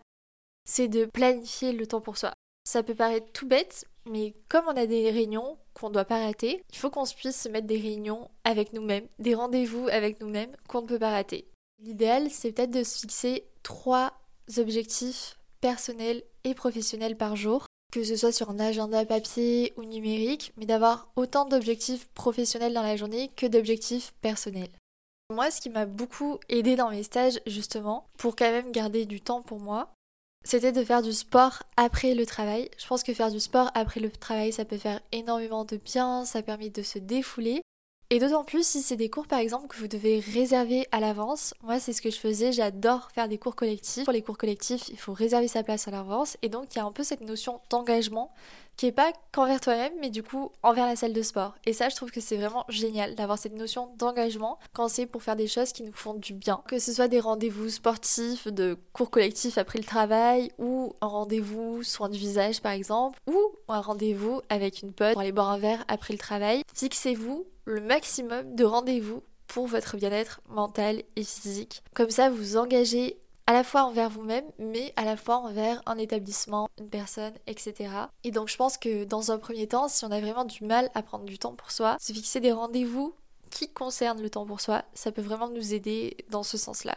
c'est 0.65 0.89
de 0.89 1.05
planifier 1.05 1.73
le 1.73 1.87
temps 1.87 2.01
pour 2.01 2.19
soi. 2.19 2.33
Ça 2.65 2.83
peut 2.83 2.97
paraître 2.97 3.31
tout 3.33 3.47
bête, 3.47 3.85
mais 4.07 4.35
comme 4.49 4.65
on 4.67 4.77
a 4.77 4.87
des 4.87 5.09
réunions 5.13 5.57
qu'on 5.73 5.89
doit 5.89 6.05
pas 6.05 6.25
rater, 6.25 6.65
il 6.73 6.77
faut 6.77 6.91
qu'on 6.91 7.05
puisse 7.05 7.41
se 7.41 7.49
mettre 7.49 7.69
des 7.69 7.79
réunions 7.79 8.29
avec 8.43 8.73
nous-mêmes, 8.73 9.07
des 9.21 9.37
rendez-vous 9.37 9.87
avec 9.89 10.21
nous-mêmes 10.21 10.57
qu'on 10.69 10.83
ne 10.83 10.89
peut 10.89 10.99
pas 10.99 11.13
rater. 11.13 11.47
L'idéal, 11.79 12.29
c'est 12.29 12.51
peut-être 12.51 12.73
de 12.73 12.83
se 12.83 12.99
fixer 12.99 13.47
trois 13.63 14.13
objectifs 14.59 15.39
personnels 15.61 16.25
et 16.43 16.55
professionnels 16.55 17.17
par 17.17 17.37
jour 17.37 17.67
que 17.91 18.05
ce 18.05 18.17
soit 18.17 18.33
sur 18.33 18.51
un 18.51 18.61
agenda 18.61 19.05
papier 19.05 19.73
ou 19.77 19.85
numérique, 19.85 20.53
mais 20.57 20.67
d'avoir 20.67 21.09
autant 21.17 21.45
d'objectifs 21.45 22.09
professionnels 22.15 22.75
dans 22.75 22.83
la 22.83 22.97
journée 22.97 23.31
que 23.37 23.47
d'objectifs 23.47 24.13
personnels. 24.21 24.71
Moi, 25.33 25.51
ce 25.51 25.61
qui 25.61 25.71
m'a 25.71 25.87
beaucoup 25.87 26.39
aidé 26.49 26.77
dans 26.77 26.91
mes 26.91 27.03
stages, 27.03 27.41
justement, 27.47 28.07
pour 28.19 28.35
quand 28.35 28.51
même 28.51 28.73
garder 28.73 29.07
du 29.07 29.21
temps 29.21 29.43
pour 29.43 29.61
moi, 29.61 29.93
c'était 30.45 30.73
de 30.73 30.83
faire 30.83 31.03
du 31.03 31.13
sport 31.13 31.63
après 31.77 32.15
le 32.15 32.27
travail. 32.27 32.71
Je 32.79 32.87
pense 32.87 33.03
que 33.03 33.15
faire 33.15 33.31
du 33.31 33.41
sport 33.41 33.71
après 33.75 34.01
le 34.01 34.11
travail, 34.11 34.53
ça 34.53 34.65
peut 34.65 34.79
faire 34.79 35.01
énormément 35.13 35.65
de 35.65 35.77
bien, 35.77 36.25
ça 36.25 36.43
permet 36.43 36.71
de 36.71 36.83
se 36.83 36.99
défouler. 36.99 37.63
Et 38.13 38.19
d'autant 38.19 38.43
plus 38.43 38.67
si 38.67 38.83
c'est 38.83 38.97
des 38.97 39.09
cours 39.09 39.29
par 39.29 39.39
exemple 39.39 39.69
que 39.69 39.77
vous 39.77 39.87
devez 39.87 40.19
réserver 40.19 40.85
à 40.91 40.99
l'avance. 40.99 41.55
Moi 41.63 41.79
c'est 41.79 41.93
ce 41.93 42.03
que 42.03 42.11
je 42.11 42.19
faisais, 42.19 42.51
j'adore 42.51 43.09
faire 43.15 43.29
des 43.29 43.39
cours 43.39 43.55
collectifs. 43.55 44.03
Pour 44.03 44.13
les 44.13 44.21
cours 44.21 44.37
collectifs, 44.37 44.89
il 44.89 44.99
faut 44.99 45.13
réserver 45.13 45.47
sa 45.47 45.63
place 45.63 45.87
à 45.87 45.93
l'avance 45.93 46.37
et 46.43 46.49
donc 46.49 46.75
il 46.75 46.79
y 46.79 46.81
a 46.81 46.85
un 46.85 46.91
peu 46.91 47.05
cette 47.05 47.21
notion 47.21 47.61
d'engagement 47.71 48.33
qui 48.81 48.87
est 48.87 48.93
pas 48.93 49.13
qu'envers 49.31 49.61
toi-même 49.61 49.93
mais 50.01 50.09
du 50.09 50.23
coup 50.23 50.53
envers 50.63 50.87
la 50.87 50.97
salle 50.97 51.13
de 51.13 51.21
sport. 51.21 51.55
Et 51.67 51.75
ça 51.75 51.91
je 51.91 51.97
trouve 51.97 52.11
que 52.11 52.23
c'est 52.23 52.39
vraiment 52.39 52.65
génial 52.71 53.15
d'avoir 53.15 53.39
cette 53.39 53.53
notion 53.53 53.91
d'engagement 53.99 54.59
quand 54.73 54.89
c'est 54.89 55.05
pour 55.05 55.23
faire 55.23 55.37
des 55.37 55.49
choses 55.49 55.73
qui 55.73 55.83
nous 55.83 55.93
font 55.93 56.15
du 56.15 56.33
bien. 56.33 56.63
Que 56.67 56.79
ce 56.79 56.95
soit 56.95 57.07
des 57.07 57.21
rendez-vous 57.21 57.69
sportifs, 57.69 58.49
de 58.49 58.79
cours 58.95 59.11
collectifs 59.11 59.59
après 59.59 59.79
le 59.79 59.85
travail 59.85 60.51
ou 60.57 60.95
un 61.03 61.09
rendez-vous 61.09 61.83
soin 61.83 62.09
du 62.09 62.19
visage 62.19 62.63
par 62.63 62.73
exemple 62.73 63.19
ou 63.27 63.39
un 63.69 63.83
rendez-vous 63.83 64.41
avec 64.49 64.81
une 64.81 64.95
pote 64.95 65.13
pour 65.13 65.21
aller 65.21 65.33
boire 65.33 65.51
un 65.51 65.59
verre 65.59 65.85
après 65.89 66.15
le 66.15 66.19
travail. 66.19 66.63
Fixez-vous 66.75 67.47
le 67.67 67.83
maximum 67.83 68.55
de 68.55 68.65
rendez-vous 68.65 69.23
pour 69.47 69.67
votre 69.67 69.99
bien-être 69.99 70.41
mental 70.49 71.03
et 71.17 71.25
physique. 71.25 71.83
Comme 71.93 72.09
ça, 72.09 72.31
vous 72.31 72.57
engagez 72.57 73.19
à 73.51 73.53
la 73.53 73.65
fois 73.65 73.83
envers 73.83 74.09
vous-même, 74.09 74.45
mais 74.61 74.93
à 74.95 75.05
la 75.05 75.17
fois 75.17 75.39
envers 75.39 75.83
un 75.85 75.99
établissement, 75.99 76.69
une 76.79 76.89
personne, 76.89 77.33
etc. 77.49 77.91
Et 78.23 78.31
donc 78.31 78.49
je 78.49 78.57
pense 78.57 78.79
que 78.79 79.03
dans 79.03 79.33
un 79.33 79.39
premier 79.39 79.67
temps, 79.67 79.89
si 79.89 80.05
on 80.05 80.13
a 80.13 80.21
vraiment 80.21 80.45
du 80.45 80.63
mal 80.63 80.89
à 80.95 81.03
prendre 81.03 81.25
du 81.25 81.37
temps 81.37 81.57
pour 81.57 81.73
soi, 81.73 81.97
se 81.99 82.13
fixer 82.13 82.39
des 82.39 82.53
rendez-vous 82.53 83.13
qui 83.51 83.69
concernent 83.69 84.23
le 84.23 84.31
temps 84.31 84.47
pour 84.47 84.61
soi, 84.61 84.85
ça 84.95 85.11
peut 85.11 85.21
vraiment 85.21 85.49
nous 85.49 85.75
aider 85.75 86.17
dans 86.31 86.45
ce 86.45 86.57
sens-là. 86.57 86.97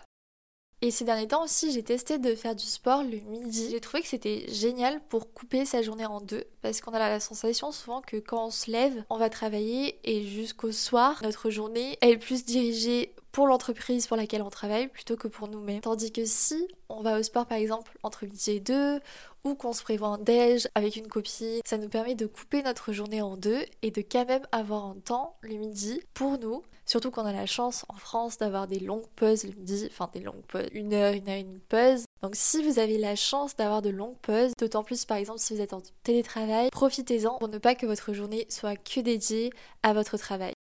Et 0.83 0.91
ces 0.91 1.05
derniers 1.05 1.27
temps 1.27 1.43
aussi, 1.43 1.71
j'ai 1.71 1.81
testé 1.81 2.19
de 2.19 2.35
faire 2.35 2.55
du 2.55 2.65
sport 2.65 3.01
le 3.01 3.17
midi. 3.21 3.69
J'ai 3.71 3.79
trouvé 3.79 4.03
que 4.03 4.09
c'était 4.09 4.45
génial 4.49 5.01
pour 5.09 5.33
couper 5.33 5.65
sa 5.65 5.81
journée 5.81 6.05
en 6.05 6.21
deux 6.21 6.43
parce 6.61 6.81
qu'on 6.81 6.93
a 6.93 6.99
la 6.99 7.19
sensation 7.19 7.71
souvent 7.71 8.01
que 8.01 8.17
quand 8.17 8.45
on 8.45 8.51
se 8.51 8.69
lève, 8.69 9.03
on 9.09 9.17
va 9.17 9.31
travailler 9.31 9.97
et 10.03 10.23
jusqu'au 10.27 10.71
soir, 10.71 11.19
notre 11.23 11.49
journée 11.49 11.97
est 12.01 12.17
plus 12.17 12.45
dirigée 12.45 13.15
pour 13.33 13.47
l'entreprise 13.47 14.07
pour 14.07 14.15
laquelle 14.15 14.43
on 14.43 14.49
travaille 14.49 14.87
plutôt 14.87 15.17
que 15.17 15.27
pour 15.27 15.49
nous-mêmes. 15.49 15.81
Tandis 15.81 16.13
que 16.13 16.23
si 16.23 16.67
on 16.87 17.01
va 17.01 17.19
au 17.19 17.23
sport 17.23 17.47
par 17.47 17.57
exemple 17.57 17.97
entre 18.03 18.25
midi 18.25 18.51
et 18.51 18.59
deux 18.61 19.01
ou 19.43 19.55
qu'on 19.55 19.73
se 19.73 19.83
prévoit 19.83 20.09
un 20.09 20.17
déj 20.19 20.69
avec 20.75 20.95
une 20.95 21.07
copine, 21.07 21.59
ça 21.65 21.77
nous 21.77 21.89
permet 21.89 22.15
de 22.15 22.27
couper 22.27 22.61
notre 22.63 22.93
journée 22.93 23.21
en 23.21 23.35
deux 23.35 23.65
et 23.81 23.91
de 23.91 24.01
quand 24.01 24.25
même 24.25 24.47
avoir 24.53 24.85
un 24.85 24.95
temps 24.95 25.35
le 25.41 25.55
midi 25.55 26.01
pour 26.13 26.37
nous 26.37 26.63
Surtout 26.85 27.11
qu'on 27.11 27.25
a 27.25 27.31
la 27.31 27.45
chance 27.45 27.85
en 27.87 27.93
France 27.93 28.37
d'avoir 28.37 28.67
des 28.67 28.79
longues 28.79 29.07
pauses 29.15 29.45
le 29.45 29.53
midi, 29.53 29.87
enfin 29.89 30.09
des 30.13 30.19
longues 30.19 30.45
pauses, 30.47 30.67
une 30.73 30.93
heure, 30.93 31.13
une 31.13 31.29
heure 31.29 31.37
et 31.37 31.43
demie 31.43 31.59
de 31.59 31.63
pause. 31.69 32.05
Donc 32.21 32.35
si 32.35 32.61
vous 32.61 32.77
avez 32.77 32.97
la 32.97 33.15
chance 33.15 33.55
d'avoir 33.55 33.81
de 33.81 33.89
longues 33.89 34.17
pauses, 34.21 34.51
d'autant 34.59 34.83
plus 34.83 35.05
par 35.05 35.17
exemple 35.17 35.39
si 35.39 35.55
vous 35.55 35.61
êtes 35.61 35.73
en 35.73 35.81
télétravail, 36.03 36.69
profitez-en 36.71 37.37
pour 37.37 37.47
ne 37.47 37.57
pas 37.57 37.75
que 37.75 37.85
votre 37.85 38.13
journée 38.13 38.45
soit 38.49 38.75
que 38.75 38.99
dédiée 38.99 39.51
à 39.81 39.93
votre 39.93 40.17
travail. 40.17 40.53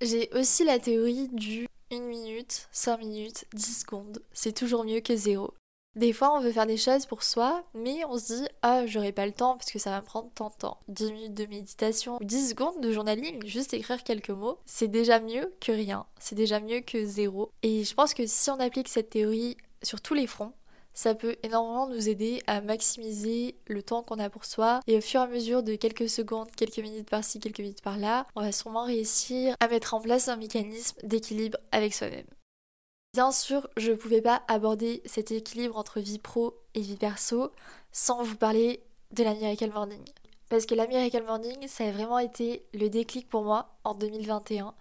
J'ai 0.00 0.30
aussi 0.32 0.64
la 0.64 0.78
théorie 0.78 1.28
du 1.28 1.66
1 1.94 2.00
minute, 2.00 2.68
5 2.72 2.98
minutes, 2.98 3.44
10 3.54 3.80
secondes. 3.80 4.22
C'est 4.32 4.52
toujours 4.52 4.84
mieux 4.84 5.00
que 5.00 5.14
zéro. 5.14 5.54
Des 5.94 6.12
fois, 6.12 6.36
on 6.36 6.40
veut 6.40 6.50
faire 6.50 6.66
des 6.66 6.76
choses 6.76 7.06
pour 7.06 7.22
soi, 7.22 7.64
mais 7.72 8.04
on 8.06 8.18
se 8.18 8.34
dit 8.34 8.48
Ah, 8.62 8.84
j'aurai 8.84 9.12
pas 9.12 9.26
le 9.26 9.32
temps 9.32 9.56
parce 9.56 9.70
que 9.70 9.78
ça 9.78 9.90
va 9.90 10.00
me 10.00 10.06
prendre 10.06 10.28
tant 10.34 10.48
de 10.48 10.54
temps. 10.54 10.78
10 10.88 11.12
minutes 11.12 11.34
de 11.34 11.46
méditation, 11.46 12.18
10 12.20 12.50
secondes 12.50 12.80
de 12.80 12.90
journaling, 12.90 13.46
juste 13.46 13.74
écrire 13.74 14.02
quelques 14.02 14.30
mots, 14.30 14.58
c'est 14.66 14.88
déjà 14.88 15.20
mieux 15.20 15.54
que 15.60 15.70
rien. 15.70 16.06
C'est 16.18 16.34
déjà 16.34 16.58
mieux 16.58 16.80
que 16.80 17.04
zéro. 17.04 17.52
Et 17.62 17.84
je 17.84 17.94
pense 17.94 18.12
que 18.12 18.26
si 18.26 18.50
on 18.50 18.58
applique 18.58 18.88
cette 18.88 19.10
théorie 19.10 19.56
sur 19.84 20.00
tous 20.00 20.14
les 20.14 20.26
fronts, 20.26 20.52
ça 20.94 21.14
peut 21.14 21.36
énormément 21.42 21.88
nous 21.88 22.08
aider 22.08 22.40
à 22.46 22.60
maximiser 22.60 23.56
le 23.66 23.82
temps 23.82 24.02
qu'on 24.02 24.18
a 24.18 24.30
pour 24.30 24.44
soi 24.44 24.80
et 24.86 24.96
au 24.96 25.00
fur 25.00 25.20
et 25.20 25.24
à 25.24 25.26
mesure 25.26 25.62
de 25.62 25.74
quelques 25.74 26.08
secondes, 26.08 26.50
quelques 26.56 26.78
minutes 26.78 27.10
par-ci, 27.10 27.40
quelques 27.40 27.60
minutes 27.60 27.82
par-là, 27.82 28.26
on 28.36 28.42
va 28.42 28.52
sûrement 28.52 28.84
réussir 28.84 29.56
à 29.60 29.68
mettre 29.68 29.94
en 29.94 30.00
place 30.00 30.28
un 30.28 30.36
mécanisme 30.36 30.96
d'équilibre 31.02 31.58
avec 31.72 31.94
soi-même. 31.94 32.26
Bien 33.12 33.30
sûr, 33.30 33.68
je 33.76 33.92
ne 33.92 33.96
pouvais 33.96 34.22
pas 34.22 34.42
aborder 34.48 35.02
cet 35.04 35.30
équilibre 35.30 35.76
entre 35.76 36.00
vie 36.00 36.18
pro 36.18 36.54
et 36.74 36.80
vie 36.80 36.96
perso 36.96 37.52
sans 37.92 38.22
vous 38.22 38.36
parler 38.36 38.82
de 39.12 39.22
la 39.22 39.34
Miracle 39.34 39.70
Morning. 39.70 40.04
Parce 40.48 40.66
que 40.66 40.74
la 40.74 40.86
Miracle 40.86 41.24
Morning, 41.24 41.68
ça 41.68 41.84
a 41.84 41.90
vraiment 41.92 42.18
été 42.18 42.64
le 42.74 42.88
déclic 42.88 43.28
pour 43.28 43.44
moi 43.44 43.76
en 43.84 43.94
2021 43.94 44.74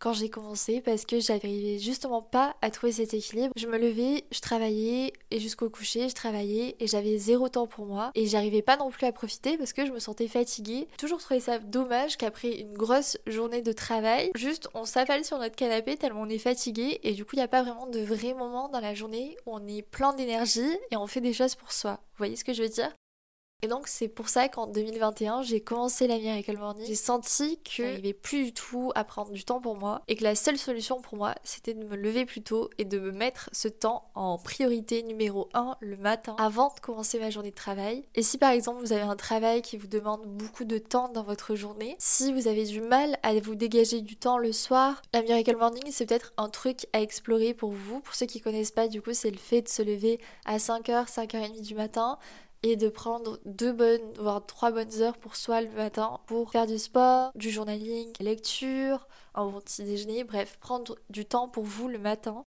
quand 0.00 0.14
j'ai 0.14 0.30
commencé 0.30 0.80
parce 0.80 1.04
que 1.04 1.20
j'arrivais 1.20 1.78
justement 1.78 2.22
pas 2.22 2.56
à 2.62 2.70
trouver 2.70 2.90
cet 2.92 3.14
équilibre. 3.14 3.52
Je 3.56 3.66
me 3.66 3.78
levais, 3.78 4.24
je 4.32 4.40
travaillais 4.40 5.12
et 5.30 5.38
jusqu'au 5.38 5.68
coucher, 5.68 6.08
je 6.08 6.14
travaillais 6.14 6.74
et 6.80 6.86
j'avais 6.86 7.18
zéro 7.18 7.48
temps 7.48 7.66
pour 7.66 7.86
moi 7.86 8.10
et 8.14 8.26
j'arrivais 8.26 8.62
pas 8.62 8.78
non 8.78 8.90
plus 8.90 9.06
à 9.06 9.12
profiter 9.12 9.58
parce 9.58 9.72
que 9.72 9.86
je 9.86 9.92
me 9.92 9.98
sentais 9.98 10.26
fatiguée. 10.26 10.88
Toujours 10.98 11.20
trouvé 11.20 11.38
ça 11.38 11.58
dommage 11.58 12.16
qu'après 12.16 12.58
une 12.58 12.72
grosse 12.72 13.18
journée 13.26 13.62
de 13.62 13.72
travail, 13.72 14.30
juste 14.34 14.68
on 14.74 14.84
s'affale 14.84 15.24
sur 15.24 15.38
notre 15.38 15.54
canapé 15.54 15.96
tellement 15.96 16.22
on 16.22 16.28
est 16.28 16.38
fatigué 16.38 16.98
et 17.02 17.12
du 17.12 17.24
coup 17.24 17.32
il 17.34 17.38
n'y 17.38 17.44
a 17.44 17.48
pas 17.48 17.62
vraiment 17.62 17.86
de 17.86 18.00
vrais 18.00 18.34
moments 18.34 18.68
dans 18.68 18.80
la 18.80 18.94
journée 18.94 19.36
où 19.46 19.54
on 19.54 19.66
est 19.68 19.82
plein 19.82 20.14
d'énergie 20.14 20.78
et 20.90 20.96
on 20.96 21.06
fait 21.06 21.20
des 21.20 21.34
choses 21.34 21.54
pour 21.54 21.72
soi. 21.72 22.00
Vous 22.12 22.18
voyez 22.18 22.36
ce 22.36 22.44
que 22.44 22.54
je 22.54 22.62
veux 22.62 22.68
dire? 22.68 22.90
Et 23.62 23.68
donc 23.68 23.88
c'est 23.88 24.08
pour 24.08 24.28
ça 24.28 24.48
qu'en 24.48 24.66
2021 24.66 25.42
j'ai 25.42 25.60
commencé 25.60 26.06
la 26.06 26.18
Miracle 26.18 26.56
Morning. 26.56 26.86
J'ai 26.86 26.94
senti 26.94 27.58
que 27.58 27.70
j'arrivais 27.84 28.12
plus 28.12 28.44
du 28.44 28.52
tout 28.52 28.92
à 28.94 29.04
prendre 29.04 29.30
du 29.32 29.44
temps 29.44 29.60
pour 29.60 29.76
moi 29.76 30.02
et 30.08 30.16
que 30.16 30.24
la 30.24 30.34
seule 30.34 30.58
solution 30.58 31.00
pour 31.00 31.16
moi 31.18 31.34
c'était 31.44 31.74
de 31.74 31.84
me 31.84 31.96
lever 31.96 32.24
plus 32.24 32.42
tôt 32.42 32.70
et 32.78 32.84
de 32.84 32.98
me 32.98 33.12
mettre 33.12 33.50
ce 33.52 33.68
temps 33.68 34.10
en 34.14 34.38
priorité 34.38 35.02
numéro 35.02 35.48
1 35.54 35.76
le 35.80 35.96
matin 35.96 36.36
avant 36.38 36.72
de 36.74 36.80
commencer 36.80 37.18
ma 37.18 37.30
journée 37.30 37.50
de 37.50 37.54
travail. 37.54 38.04
Et 38.14 38.22
si 38.22 38.38
par 38.38 38.50
exemple 38.50 38.80
vous 38.80 38.92
avez 38.92 39.02
un 39.02 39.16
travail 39.16 39.62
qui 39.62 39.76
vous 39.76 39.88
demande 39.88 40.24
beaucoup 40.26 40.64
de 40.64 40.78
temps 40.78 41.08
dans 41.08 41.22
votre 41.22 41.54
journée, 41.54 41.96
si 41.98 42.32
vous 42.32 42.48
avez 42.48 42.64
du 42.64 42.80
mal 42.80 43.18
à 43.22 43.38
vous 43.40 43.54
dégager 43.54 44.00
du 44.00 44.16
temps 44.16 44.38
le 44.38 44.52
soir, 44.52 45.02
la 45.12 45.22
Miracle 45.22 45.56
Morning 45.56 45.84
c'est 45.90 46.06
peut-être 46.06 46.32
un 46.36 46.48
truc 46.48 46.86
à 46.92 47.00
explorer 47.00 47.54
pour 47.54 47.72
vous. 47.72 48.00
Pour 48.00 48.14
ceux 48.14 48.26
qui 48.26 48.40
connaissent 48.40 48.70
pas 48.70 48.88
du 48.88 49.02
coup 49.02 49.12
c'est 49.12 49.30
le 49.30 49.38
fait 49.38 49.62
de 49.62 49.68
se 49.68 49.82
lever 49.82 50.20
à 50.44 50.56
5h, 50.56 51.12
5h30 51.12 51.60
du 51.60 51.74
matin 51.74 52.18
et 52.62 52.76
de 52.76 52.88
prendre 52.88 53.40
deux 53.44 53.72
bonnes, 53.72 54.12
voire 54.18 54.44
trois 54.44 54.70
bonnes 54.70 55.00
heures 55.00 55.18
pour 55.18 55.36
soi 55.36 55.62
le 55.62 55.70
matin 55.70 56.20
pour 56.26 56.50
faire 56.50 56.66
du 56.66 56.78
sport, 56.78 57.32
du 57.34 57.50
journaling, 57.50 58.12
lecture, 58.20 59.06
un 59.34 59.46
bon 59.46 59.60
petit 59.60 59.84
déjeuner, 59.84 60.24
bref, 60.24 60.58
prendre 60.60 60.96
du 61.08 61.24
temps 61.24 61.48
pour 61.48 61.64
vous 61.64 61.88
le 61.88 61.98
matin. 61.98 62.44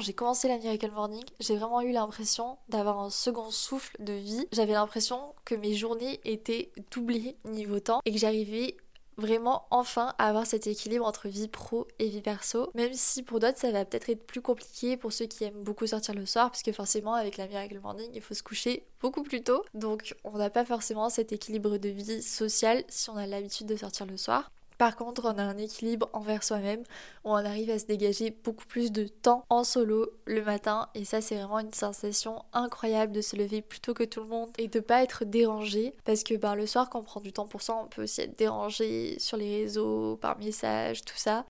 J'ai 0.00 0.12
commencé 0.12 0.48
la 0.48 0.58
Miracle 0.58 0.90
Morning, 0.90 1.22
j'ai 1.38 1.56
vraiment 1.56 1.80
eu 1.80 1.92
l'impression 1.92 2.58
d'avoir 2.68 2.98
un 2.98 3.10
second 3.10 3.50
souffle 3.52 3.94
de 4.00 4.12
vie. 4.12 4.44
J'avais 4.50 4.72
l'impression 4.72 5.34
que 5.44 5.54
mes 5.54 5.74
journées 5.74 6.20
étaient 6.24 6.72
doublées 6.90 7.36
niveau 7.44 7.78
temps 7.78 8.00
et 8.04 8.10
que 8.10 8.18
j'arrivais 8.18 8.76
vraiment 9.16 9.66
enfin 9.70 10.14
avoir 10.18 10.46
cet 10.46 10.66
équilibre 10.66 11.06
entre 11.06 11.28
vie 11.28 11.48
pro 11.48 11.86
et 11.98 12.08
vie 12.08 12.20
perso. 12.20 12.70
Même 12.74 12.92
si 12.94 13.22
pour 13.22 13.40
d'autres 13.40 13.58
ça 13.58 13.70
va 13.70 13.84
peut-être 13.84 14.10
être 14.10 14.26
plus 14.26 14.40
compliqué 14.40 14.96
pour 14.96 15.12
ceux 15.12 15.26
qui 15.26 15.44
aiment 15.44 15.62
beaucoup 15.62 15.86
sortir 15.86 16.14
le 16.14 16.26
soir, 16.26 16.50
puisque 16.50 16.72
forcément 16.72 17.14
avec 17.14 17.36
la 17.36 17.46
Miracle 17.46 17.80
Morning 17.80 18.10
il 18.14 18.20
faut 18.20 18.34
se 18.34 18.42
coucher 18.42 18.86
beaucoup 19.00 19.22
plus 19.22 19.42
tôt. 19.42 19.64
Donc 19.74 20.14
on 20.24 20.38
n'a 20.38 20.50
pas 20.50 20.64
forcément 20.64 21.08
cet 21.08 21.32
équilibre 21.32 21.78
de 21.78 21.88
vie 21.88 22.22
sociale 22.22 22.84
si 22.88 23.10
on 23.10 23.16
a 23.16 23.26
l'habitude 23.26 23.66
de 23.66 23.76
sortir 23.76 24.06
le 24.06 24.16
soir. 24.16 24.50
Par 24.78 24.96
contre, 24.96 25.24
on 25.24 25.38
a 25.38 25.42
un 25.42 25.56
équilibre 25.58 26.08
envers 26.12 26.42
soi-même. 26.42 26.82
Où 27.24 27.30
on 27.30 27.34
arrive 27.34 27.70
à 27.70 27.78
se 27.78 27.86
dégager 27.86 28.30
beaucoup 28.30 28.66
plus 28.66 28.92
de 28.92 29.06
temps 29.06 29.44
en 29.48 29.64
solo 29.64 30.10
le 30.26 30.42
matin. 30.42 30.88
Et 30.94 31.04
ça 31.04 31.20
c'est 31.20 31.36
vraiment 31.36 31.60
une 31.60 31.72
sensation 31.72 32.42
incroyable 32.52 33.12
de 33.12 33.20
se 33.20 33.36
lever 33.36 33.62
plus 33.62 33.80
tôt 33.80 33.94
que 33.94 34.04
tout 34.04 34.20
le 34.20 34.26
monde 34.26 34.50
et 34.58 34.68
de 34.68 34.80
pas 34.80 35.02
être 35.02 35.24
dérangé. 35.24 35.94
Parce 36.04 36.22
que 36.22 36.34
ben, 36.34 36.54
le 36.54 36.66
soir 36.66 36.90
quand 36.90 37.00
on 37.00 37.04
prend 37.04 37.20
du 37.20 37.32
temps 37.32 37.46
pour 37.46 37.62
ça 37.62 37.74
on 37.74 37.86
peut 37.88 38.02
aussi 38.02 38.22
être 38.22 38.38
dérangé 38.38 39.18
sur 39.18 39.36
les 39.36 39.62
réseaux, 39.62 40.16
par 40.16 40.38
message, 40.38 41.04
tout 41.04 41.16
ça. 41.16 41.46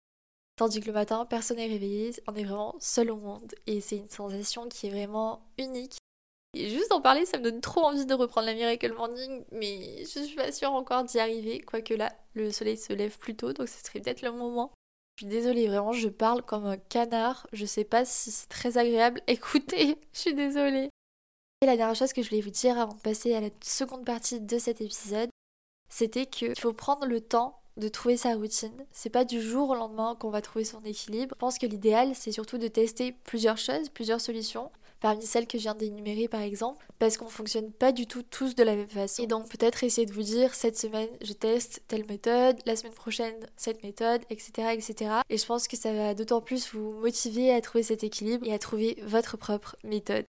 Tandis 0.56 0.80
que 0.80 0.86
le 0.86 0.92
matin, 0.92 1.26
personne 1.26 1.56
n'est 1.56 1.66
réveillé, 1.66 2.12
on 2.28 2.34
est 2.36 2.44
vraiment 2.44 2.76
seul 2.78 3.10
au 3.10 3.16
monde. 3.16 3.54
Et 3.66 3.80
c'est 3.80 3.96
une 3.96 4.08
sensation 4.08 4.68
qui 4.68 4.86
est 4.86 4.90
vraiment 4.90 5.40
unique 5.58 5.96
et 6.54 6.68
juste 6.68 6.92
en 6.92 7.00
parler, 7.00 7.26
ça 7.26 7.38
me 7.38 7.44
donne 7.44 7.60
trop 7.60 7.82
envie 7.82 8.06
de 8.06 8.14
reprendre 8.14 8.46
la 8.46 8.54
Miracle 8.54 8.92
Morning, 8.94 9.44
mais 9.52 10.04
je 10.04 10.20
suis 10.20 10.36
pas 10.36 10.52
sûre 10.52 10.72
encore 10.72 11.04
d'y 11.04 11.18
arriver, 11.18 11.60
quoique 11.60 11.94
là, 11.94 12.12
le 12.34 12.50
soleil 12.50 12.76
se 12.76 12.92
lève 12.92 13.18
plus 13.18 13.34
tôt, 13.34 13.52
donc 13.52 13.68
ce 13.68 13.84
serait 13.84 14.00
peut-être 14.00 14.22
le 14.22 14.32
moment. 14.32 14.72
Je 15.16 15.24
suis 15.24 15.30
désolée, 15.30 15.68
vraiment, 15.68 15.92
je 15.92 16.08
parle 16.08 16.42
comme 16.42 16.66
un 16.66 16.76
canard, 16.76 17.46
je 17.52 17.66
sais 17.66 17.84
pas 17.84 18.04
si 18.04 18.30
c'est 18.30 18.48
très 18.48 18.78
agréable. 18.78 19.20
Écoutez, 19.26 19.96
je 20.12 20.18
suis 20.18 20.34
désolée. 20.34 20.90
Et 21.60 21.66
la 21.66 21.76
dernière 21.76 21.94
chose 21.94 22.12
que 22.12 22.22
je 22.22 22.28
voulais 22.28 22.40
vous 22.40 22.50
dire 22.50 22.78
avant 22.78 22.94
de 22.94 23.00
passer 23.00 23.34
à 23.34 23.40
la 23.40 23.48
seconde 23.62 24.04
partie 24.04 24.40
de 24.40 24.58
cet 24.58 24.80
épisode, 24.80 25.30
c'était 25.88 26.26
qu'il 26.26 26.58
faut 26.58 26.72
prendre 26.72 27.06
le 27.06 27.20
temps 27.20 27.60
de 27.76 27.88
trouver 27.88 28.16
sa 28.16 28.34
routine. 28.34 28.86
C'est 28.92 29.10
pas 29.10 29.24
du 29.24 29.40
jour 29.40 29.70
au 29.70 29.74
lendemain 29.74 30.16
qu'on 30.18 30.30
va 30.30 30.40
trouver 30.40 30.64
son 30.64 30.82
équilibre. 30.84 31.34
Je 31.36 31.38
pense 31.38 31.58
que 31.58 31.66
l'idéal, 31.66 32.14
c'est 32.14 32.32
surtout 32.32 32.58
de 32.58 32.68
tester 32.68 33.12
plusieurs 33.12 33.58
choses, 33.58 33.88
plusieurs 33.88 34.20
solutions, 34.20 34.70
parmi 35.04 35.26
celles 35.26 35.46
que 35.46 35.58
je 35.58 35.64
viens 35.64 35.74
d'énumérer 35.74 36.28
par 36.28 36.40
exemple, 36.40 36.82
parce 36.98 37.18
qu'on 37.18 37.28
fonctionne 37.28 37.70
pas 37.70 37.92
du 37.92 38.06
tout 38.06 38.22
tous 38.22 38.54
de 38.54 38.62
la 38.62 38.74
même 38.74 38.88
façon. 38.88 39.22
Et 39.22 39.26
donc 39.26 39.50
peut-être 39.50 39.84
essayer 39.84 40.06
de 40.06 40.14
vous 40.14 40.22
dire 40.22 40.54
cette 40.54 40.78
semaine 40.78 41.10
je 41.20 41.34
teste 41.34 41.82
telle 41.88 42.06
méthode, 42.06 42.58
la 42.64 42.74
semaine 42.74 42.94
prochaine 42.94 43.34
cette 43.54 43.82
méthode, 43.82 44.22
etc. 44.30 44.68
etc. 44.72 45.16
Et 45.28 45.36
je 45.36 45.44
pense 45.44 45.68
que 45.68 45.76
ça 45.76 45.92
va 45.92 46.14
d'autant 46.14 46.40
plus 46.40 46.72
vous 46.72 46.92
motiver 46.92 47.52
à 47.52 47.60
trouver 47.60 47.82
cet 47.82 48.02
équilibre 48.02 48.46
et 48.46 48.54
à 48.54 48.58
trouver 48.58 48.96
votre 49.02 49.36
propre 49.36 49.76
méthode. 49.84 50.24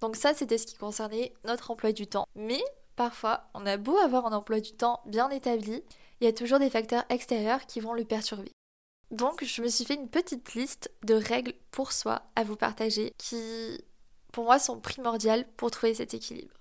Donc 0.00 0.16
ça 0.16 0.34
c'était 0.34 0.58
ce 0.58 0.66
qui 0.66 0.74
concernait 0.74 1.32
notre 1.44 1.70
emploi 1.70 1.92
du 1.92 2.08
temps. 2.08 2.26
Mais 2.34 2.64
parfois 2.96 3.44
on 3.54 3.64
a 3.66 3.76
beau 3.76 3.96
avoir 3.98 4.26
un 4.26 4.32
emploi 4.32 4.58
du 4.58 4.72
temps 4.72 5.00
bien 5.06 5.30
établi, 5.30 5.84
il 6.20 6.24
y 6.24 6.26
a 6.26 6.32
toujours 6.32 6.58
des 6.58 6.70
facteurs 6.70 7.04
extérieurs 7.08 7.64
qui 7.66 7.78
vont 7.78 7.92
le 7.92 8.04
perturber. 8.04 8.50
Donc 9.10 9.44
je 9.44 9.62
me 9.62 9.68
suis 9.68 9.84
fait 9.84 9.94
une 9.94 10.08
petite 10.08 10.54
liste 10.54 10.90
de 11.02 11.14
règles 11.14 11.54
pour 11.70 11.92
soi 11.92 12.22
à 12.36 12.44
vous 12.44 12.56
partager 12.56 13.12
qui 13.18 13.36
pour 14.32 14.44
moi 14.44 14.58
sont 14.58 14.80
primordiales 14.80 15.46
pour 15.56 15.70
trouver 15.70 15.94
cet 15.94 16.14
équilibre. 16.14 16.54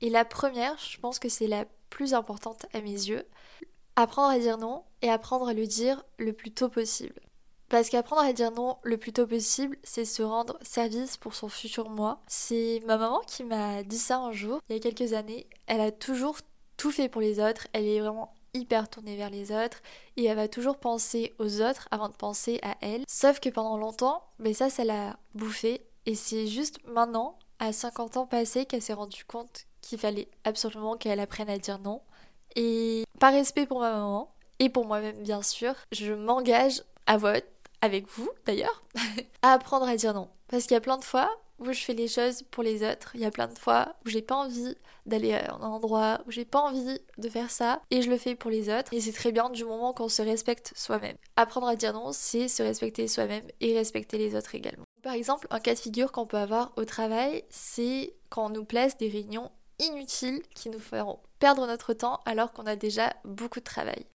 Et 0.00 0.10
la 0.10 0.24
première, 0.24 0.78
je 0.78 0.98
pense 0.98 1.18
que 1.18 1.28
c'est 1.28 1.48
la 1.48 1.64
plus 1.90 2.14
importante 2.14 2.66
à 2.72 2.80
mes 2.80 2.90
yeux, 2.90 3.26
apprendre 3.96 4.28
à 4.28 4.38
dire 4.38 4.58
non 4.58 4.84
et 5.02 5.10
apprendre 5.10 5.48
à 5.48 5.54
le 5.54 5.66
dire 5.66 6.04
le 6.18 6.32
plus 6.32 6.52
tôt 6.52 6.68
possible. 6.68 7.20
Parce 7.68 7.90
qu'apprendre 7.90 8.22
à 8.22 8.32
dire 8.32 8.52
non 8.52 8.78
le 8.82 8.96
plus 8.96 9.12
tôt 9.12 9.26
possible, 9.26 9.76
c'est 9.82 10.04
se 10.04 10.22
rendre 10.22 10.58
service 10.62 11.16
pour 11.16 11.34
son 11.34 11.48
futur 11.48 11.90
moi. 11.90 12.22
C'est 12.26 12.80
ma 12.86 12.96
maman 12.96 13.20
qui 13.26 13.44
m'a 13.44 13.82
dit 13.82 13.98
ça 13.98 14.18
un 14.18 14.32
jour, 14.32 14.60
il 14.68 14.76
y 14.76 14.78
a 14.78 14.80
quelques 14.80 15.12
années. 15.12 15.48
Elle 15.66 15.80
a 15.80 15.90
toujours 15.90 16.38
tout 16.76 16.92
fait 16.92 17.08
pour 17.08 17.20
les 17.20 17.40
autres, 17.40 17.66
elle 17.72 17.86
est 17.86 18.00
vraiment 18.00 18.32
hyper 18.54 18.88
tournée 18.88 19.16
vers 19.16 19.30
les 19.30 19.52
autres 19.52 19.80
et 20.16 20.24
elle 20.24 20.36
va 20.36 20.48
toujours 20.48 20.78
penser 20.78 21.34
aux 21.38 21.60
autres 21.60 21.88
avant 21.90 22.08
de 22.08 22.14
penser 22.14 22.58
à 22.62 22.76
elle. 22.80 23.04
Sauf 23.08 23.40
que 23.40 23.48
pendant 23.48 23.76
longtemps, 23.76 24.22
mais 24.38 24.54
ça, 24.54 24.70
ça 24.70 24.84
l'a 24.84 25.18
bouffé 25.34 25.82
et 26.06 26.14
c'est 26.14 26.46
juste 26.46 26.78
maintenant, 26.86 27.38
à 27.58 27.72
50 27.72 28.16
ans 28.16 28.26
passés, 28.26 28.64
qu'elle 28.64 28.82
s'est 28.82 28.92
rendue 28.92 29.24
compte 29.26 29.66
qu'il 29.82 29.98
fallait 29.98 30.28
absolument 30.44 30.96
qu'elle 30.96 31.20
apprenne 31.20 31.50
à 31.50 31.58
dire 31.58 31.78
non. 31.78 32.00
Et 32.56 33.04
par 33.20 33.32
respect 33.32 33.66
pour 33.66 33.80
ma 33.80 33.92
maman 33.92 34.34
et 34.58 34.68
pour 34.68 34.86
moi-même, 34.86 35.22
bien 35.22 35.42
sûr, 35.42 35.74
je 35.92 36.12
m'engage 36.12 36.82
à 37.06 37.16
vote, 37.16 37.44
avec 37.80 38.08
vous 38.08 38.28
d'ailleurs, 38.46 38.82
à 39.42 39.52
apprendre 39.52 39.86
à 39.86 39.96
dire 39.96 40.14
non. 40.14 40.28
Parce 40.48 40.64
qu'il 40.64 40.72
y 40.72 40.78
a 40.78 40.80
plein 40.80 40.98
de 40.98 41.04
fois 41.04 41.30
où 41.58 41.72
je 41.72 41.80
fais 41.80 41.94
les 41.94 42.08
choses 42.08 42.42
pour 42.50 42.62
les 42.62 42.82
autres. 42.82 43.12
Il 43.14 43.20
y 43.20 43.24
a 43.24 43.30
plein 43.30 43.48
de 43.48 43.58
fois 43.58 43.96
où 44.04 44.08
j'ai 44.08 44.22
pas 44.22 44.36
envie 44.36 44.76
d'aller 45.06 45.34
à 45.34 45.54
un 45.54 45.60
endroit, 45.60 46.20
où 46.26 46.30
j'ai 46.30 46.44
pas 46.44 46.60
envie 46.60 46.98
de 47.16 47.28
faire 47.28 47.50
ça, 47.50 47.80
et 47.90 48.02
je 48.02 48.10
le 48.10 48.18
fais 48.18 48.34
pour 48.34 48.50
les 48.50 48.68
autres. 48.68 48.92
Et 48.92 49.00
c'est 49.00 49.12
très 49.12 49.32
bien 49.32 49.50
du 49.50 49.64
moment 49.64 49.92
qu'on 49.92 50.08
se 50.08 50.22
respecte 50.22 50.72
soi-même. 50.76 51.16
Apprendre 51.36 51.68
à 51.68 51.76
dire 51.76 51.92
non, 51.94 52.12
c'est 52.12 52.48
se 52.48 52.62
respecter 52.62 53.08
soi-même 53.08 53.44
et 53.60 53.76
respecter 53.76 54.18
les 54.18 54.34
autres 54.34 54.54
également. 54.54 54.84
Par 55.02 55.14
exemple, 55.14 55.46
un 55.50 55.60
cas 55.60 55.74
de 55.74 55.78
figure 55.78 56.12
qu'on 56.12 56.26
peut 56.26 56.36
avoir 56.36 56.72
au 56.76 56.84
travail, 56.84 57.44
c'est 57.50 58.14
quand 58.30 58.46
on 58.46 58.50
nous 58.50 58.64
place 58.64 58.96
des 58.98 59.08
réunions 59.08 59.50
inutiles 59.78 60.42
qui 60.54 60.70
nous 60.70 60.80
feront 60.80 61.20
perdre 61.38 61.66
notre 61.66 61.92
temps 61.92 62.20
alors 62.26 62.52
qu'on 62.52 62.66
a 62.66 62.76
déjà 62.76 63.14
beaucoup 63.24 63.60
de 63.60 63.64
travail. 63.64 64.06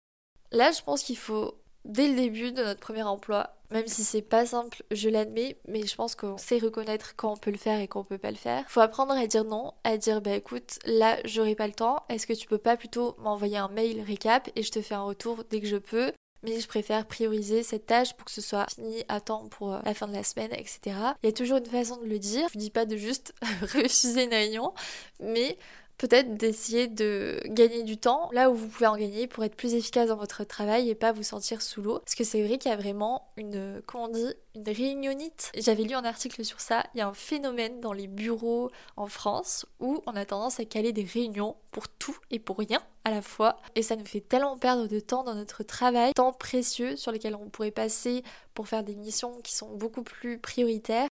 Là, 0.51 0.71
je 0.73 0.83
pense 0.83 1.03
qu'il 1.03 1.17
faut 1.17 1.55
dès 1.85 2.09
le 2.09 2.15
début 2.15 2.53
de 2.53 2.63
notre 2.63 2.81
premier 2.81 3.03
emploi. 3.03 3.57
Même 3.73 3.87
si 3.87 4.05
c'est 4.05 4.23
pas 4.23 4.45
simple, 4.45 4.83
je 4.91 5.09
l'admets, 5.09 5.57
mais 5.67 5.87
je 5.87 5.95
pense 5.95 6.15
qu'on 6.15 6.37
sait 6.37 6.59
reconnaître 6.59 7.15
quand 7.17 7.33
on 7.33 7.37
peut 7.37 7.51
le 7.51 7.57
faire 7.57 7.81
et 7.81 7.89
quand 7.89 8.01
on 8.01 8.05
peut 8.05 8.19
pas 8.19 8.31
le 8.31 8.37
faire. 8.37 8.65
Faut 8.69 8.81
apprendre 8.81 9.13
à 9.13 9.27
dire 9.27 9.45
non, 9.45 9.73
à 9.85 9.97
dire 9.97 10.21
bah 10.21 10.35
écoute, 10.35 10.79
là 10.85 11.17
j'aurai 11.25 11.55
pas 11.55 11.67
le 11.67 11.73
temps, 11.73 12.05
est-ce 12.09 12.27
que 12.27 12.35
tu 12.35 12.47
peux 12.47 12.59
pas 12.59 12.77
plutôt 12.77 13.17
m'envoyer 13.19 13.57
un 13.57 13.69
mail 13.69 14.03
récap 14.03 14.51
et 14.57 14.63
je 14.63 14.71
te 14.71 14.83
fais 14.83 14.95
un 14.95 15.03
retour 15.03 15.45
dès 15.51 15.61
que 15.61 15.67
je 15.67 15.77
peux? 15.77 16.13
Mais 16.43 16.61
je 16.61 16.67
préfère 16.67 17.07
prioriser 17.07 17.63
cette 17.63 17.87
tâche 17.87 18.15
pour 18.15 18.25
que 18.25 18.33
ce 18.33 18.41
soit 18.41 18.67
fini 18.69 19.05
à 19.09 19.21
temps 19.21 19.47
pour 19.49 19.75
euh, 19.75 19.79
la 19.85 19.95
fin 19.95 20.09
de 20.09 20.13
la 20.13 20.25
semaine, 20.25 20.53
etc. 20.53 20.81
Il 21.23 21.27
y 21.27 21.29
a 21.29 21.33
toujours 21.33 21.59
une 21.59 21.67
façon 21.67 21.99
de 21.99 22.07
le 22.07 22.19
dire. 22.19 22.49
Je 22.53 22.59
dis 22.59 22.71
pas 22.71 22.85
de 22.85 22.97
juste 22.97 23.33
refuser 23.63 24.25
une 24.25 24.35
réunion, 24.35 24.75
mais 25.21 25.57
peut-être 25.99 26.37
d'essayer 26.37 26.89
de 26.89 27.41
gagner 27.47 27.83
du 27.83 27.97
temps 27.97 28.29
là 28.33 28.51
où 28.51 28.55
vous 28.55 28.69
pouvez 28.69 28.87
en 28.87 28.97
gagner 28.97 29.27
pour 29.27 29.45
être 29.45 29.55
plus 29.55 29.75
efficace 29.75 30.09
dans 30.09 30.17
votre 30.17 30.45
travail 30.45 30.91
et 30.91 30.95
pas 30.95 31.13
vous 31.13 31.23
sentir 31.23 31.63
sous 31.63 31.83
l'eau. 31.83 32.01
Parce 32.01 32.15
que 32.15 32.25
c'est 32.25 32.43
vrai 32.43 32.59
qu'il 32.59 32.71
y 32.71 32.75
a 32.75 32.77
vraiment 32.77 33.31
une, 33.37 33.83
comment 33.87 34.05
on 34.05 34.09
dit, 34.09 34.35
une 34.55 34.69
réunionite. 34.69 35.53
J'avais 35.57 35.85
lu 35.85 35.95
un 35.95 36.05
article 36.05 36.45
sur 36.45 36.61
ça. 36.61 36.85
Il 36.95 36.99
y 36.99 37.01
a 37.01 37.09
un 37.09 37.15
phénomène 37.15 37.81
dans 37.81 37.93
les 37.93 38.07
bureaux 38.07 38.71
en 38.97 39.07
France 39.07 39.67
où 39.81 40.03
on 40.07 40.17
a 40.17 40.25
tendance 40.25 40.61
à 40.61 40.65
caler 40.65 40.93
des 40.93 41.05
réunions 41.05 41.57
pour 41.71 41.89
tout 41.89 42.17
et 42.31 42.39
pour 42.39 42.59
rien 42.59 42.83
à 43.05 43.11
la 43.11 43.23
fois. 43.23 43.57
Et 43.75 43.83
ça 43.83 43.97
nous 43.97 44.05
fait 44.05 44.21
tellement 44.21 44.59
perdre 44.59 44.87
de 44.87 45.01
temps 45.01 45.25
dans 45.25 45.35
notre 45.35 45.63
travail, 45.63 46.13
temps 46.15 46.33
précieux 46.33 46.97
sur 46.97 47.13
lequel 47.13 47.35
on 47.35 47.49
pourrait 47.49 47.71
passer 47.71 48.23
pour 48.55 48.69
faire 48.69 48.85
des 48.85 48.97
missions 48.97 49.41
qui 49.43 49.55
sont 49.55 49.71
beaucoup 49.77 50.03
plus 50.03 50.39
prioritaires. 50.39 51.09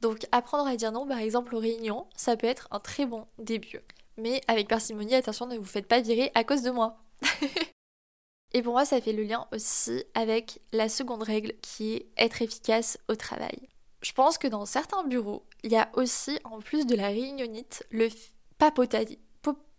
Donc 0.00 0.26
apprendre 0.32 0.66
à 0.66 0.76
dire 0.76 0.92
non 0.92 1.06
par 1.06 1.18
exemple 1.18 1.54
aux 1.54 1.60
réunions, 1.60 2.06
ça 2.16 2.36
peut 2.36 2.46
être 2.46 2.68
un 2.70 2.80
très 2.80 3.06
bon 3.06 3.26
début. 3.38 3.80
Mais 4.16 4.40
avec 4.46 4.68
parcimonie, 4.68 5.14
attention, 5.14 5.46
ne 5.46 5.58
vous 5.58 5.64
faites 5.64 5.88
pas 5.88 6.00
virer 6.00 6.30
à 6.34 6.44
cause 6.44 6.62
de 6.62 6.70
moi. 6.70 6.96
Et 8.52 8.62
pour 8.62 8.74
moi, 8.74 8.84
ça 8.84 9.00
fait 9.00 9.12
le 9.12 9.24
lien 9.24 9.48
aussi 9.52 10.04
avec 10.14 10.60
la 10.72 10.88
seconde 10.88 11.24
règle 11.24 11.54
qui 11.60 11.94
est 11.94 12.06
être 12.16 12.40
efficace 12.40 12.98
au 13.08 13.16
travail. 13.16 13.68
Je 14.02 14.12
pense 14.12 14.38
que 14.38 14.46
dans 14.46 14.64
certains 14.64 15.02
bureaux, 15.04 15.44
il 15.64 15.72
y 15.72 15.76
a 15.76 15.88
aussi, 15.94 16.38
en 16.44 16.60
plus 16.60 16.86
de 16.86 16.94
la 16.94 17.08
réunionite, 17.08 17.84
le 17.90 18.08
papotaïte. 18.58 19.18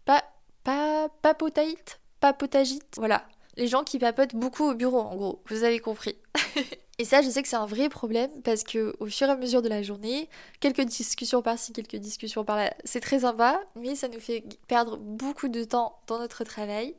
Pa, 0.04 0.24
pa, 0.63 1.10
papotaïte 1.22 2.00
Papotagite 2.20 2.96
Voilà. 2.98 3.27
Les 3.58 3.68
gens 3.68 3.84
qui 3.84 4.00
papotent 4.00 4.36
beaucoup 4.36 4.64
au 4.64 4.74
bureau, 4.74 5.00
en 5.00 5.16
gros. 5.16 5.42
Vous 5.50 5.64
avez 5.64 5.80
compris. 5.80 6.16
Et 6.98 7.04
ça, 7.04 7.22
je 7.22 7.30
sais 7.30 7.42
que 7.42 7.48
c'est 7.48 7.56
un 7.58 7.66
vrai 7.66 7.90
problème 7.90 8.32
parce 8.44 8.64
que 8.64 8.96
au 9.00 9.08
fur 9.08 9.28
et 9.28 9.32
à 9.32 9.36
mesure 9.36 9.62
de 9.62 9.68
la 9.68 9.84
journée, 9.84 10.30
quelques 10.62 10.84
discussions 10.84 11.42
par-ci, 11.42 11.74
quelques 11.74 11.98
discussions 11.98 12.46
par-là, 12.46 12.74
c'est 12.86 13.02
très 13.02 13.20
sympa, 13.20 13.62
mais 13.76 13.96
ça 13.96 14.08
nous 14.08 14.22
fait 14.22 14.46
perdre 14.68 14.98
beaucoup 14.98 15.50
de 15.50 15.66
temps 15.66 16.00
dans 16.08 16.20
notre 16.20 16.46
travail. 16.46 16.96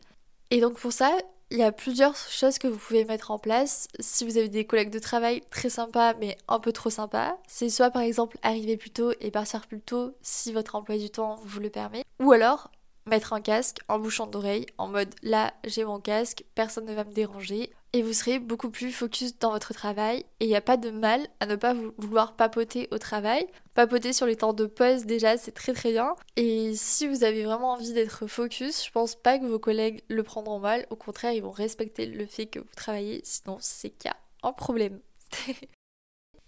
Et 0.51 0.61
donc 0.61 0.79
pour 0.79 0.93
ça, 0.93 1.17
il 1.51 1.59
y 1.59 1.63
a 1.63 1.73
plusieurs 1.73 2.17
choses 2.17 2.59
que 2.59 2.67
vous 2.67 2.77
pouvez 2.77 3.05
mettre 3.05 3.31
en 3.31 3.39
place 3.39 3.89
si 4.01 4.25
vous 4.25 4.37
avez 4.37 4.49
des 4.49 4.65
collègues 4.65 4.91
de 4.91 4.99
travail 4.99 5.43
très 5.51 5.71
sympas 5.71 6.15
mais 6.15 6.37
un 6.49 6.61
peu 6.61 6.73
trop 6.73 6.91
sympas. 6.91 7.39
C'est 7.47 7.71
soit 7.71 7.91
par 7.91 8.03
exemple 8.03 8.37
arriver 8.43 8.77
plus 8.77 8.91
tôt 8.91 9.13
et 9.21 9.31
partir 9.31 9.67
plus 9.67 9.81
tôt 9.81 10.15
si 10.23 10.53
votre 10.53 10.75
emploi 10.75 10.99
du 10.99 11.09
temps 11.09 11.37
vous 11.45 11.61
le 11.61 11.71
permet, 11.71 12.05
ou 12.21 12.33
alors 12.33 12.71
mettre 13.07 13.33
un 13.33 13.41
casque 13.41 13.79
en 13.89 13.99
bouchant 13.99 14.27
d'oreille 14.27 14.67
en 14.79 14.89
mode 14.89 15.15
là 15.23 15.55
j'ai 15.65 15.85
mon 15.85 16.01
casque, 16.01 16.45
personne 16.55 16.87
ne 16.87 16.95
va 16.95 17.05
me 17.05 17.13
déranger 17.13 17.71
et 17.93 18.03
vous 18.03 18.13
serez 18.13 18.39
beaucoup 18.39 18.71
plus 18.71 18.93
focus 18.93 19.39
dans 19.39 19.53
votre 19.53 19.73
travail 19.73 20.25
et 20.41 20.45
il 20.45 20.49
n'y 20.49 20.57
a 20.57 20.61
pas 20.61 20.77
de 20.77 20.91
mal 20.91 21.27
à 21.41 21.47
ne 21.47 21.57
pas 21.57 21.75
vouloir 21.99 22.37
papoter 22.37 22.89
au 22.91 22.99
travail. 22.99 23.47
Papoter 23.75 24.13
sur 24.13 24.27
les 24.27 24.37
temps 24.37 24.53
de 24.53 24.67
pause 24.67 25.07
déjà 25.07 25.37
c'est 25.37 25.53
très 25.53 25.73
très 25.73 25.93
bien 25.93 26.15
et 26.37 26.75
si 26.75 27.07
vous 27.07 27.25
avez 27.25 27.45
vraiment 27.45 27.73
envie 27.73 27.93
d'être 27.93 28.27
focus, 28.27 28.85
je 28.85 28.91
pense 28.91 29.15
pas 29.15 29.39
que 29.39 29.47
vos 29.47 29.59
collègues 29.59 30.03
le 30.09 30.23
prendront 30.23 30.59
mal, 30.59 30.87
au 30.91 30.97
contraire 30.97 31.33
ils 31.33 31.43
vont 31.43 31.51
respecter 31.51 32.07
le 32.07 32.27
fait 32.27 32.47
que 32.47 32.59
vous 32.59 32.75
travaillez 32.77 33.21
sinon 33.25 33.59
c'est 33.61 33.91
qu'il 33.91 34.11
y 34.11 34.13
a 34.13 34.17
un 34.49 34.53
problème. 34.53 35.01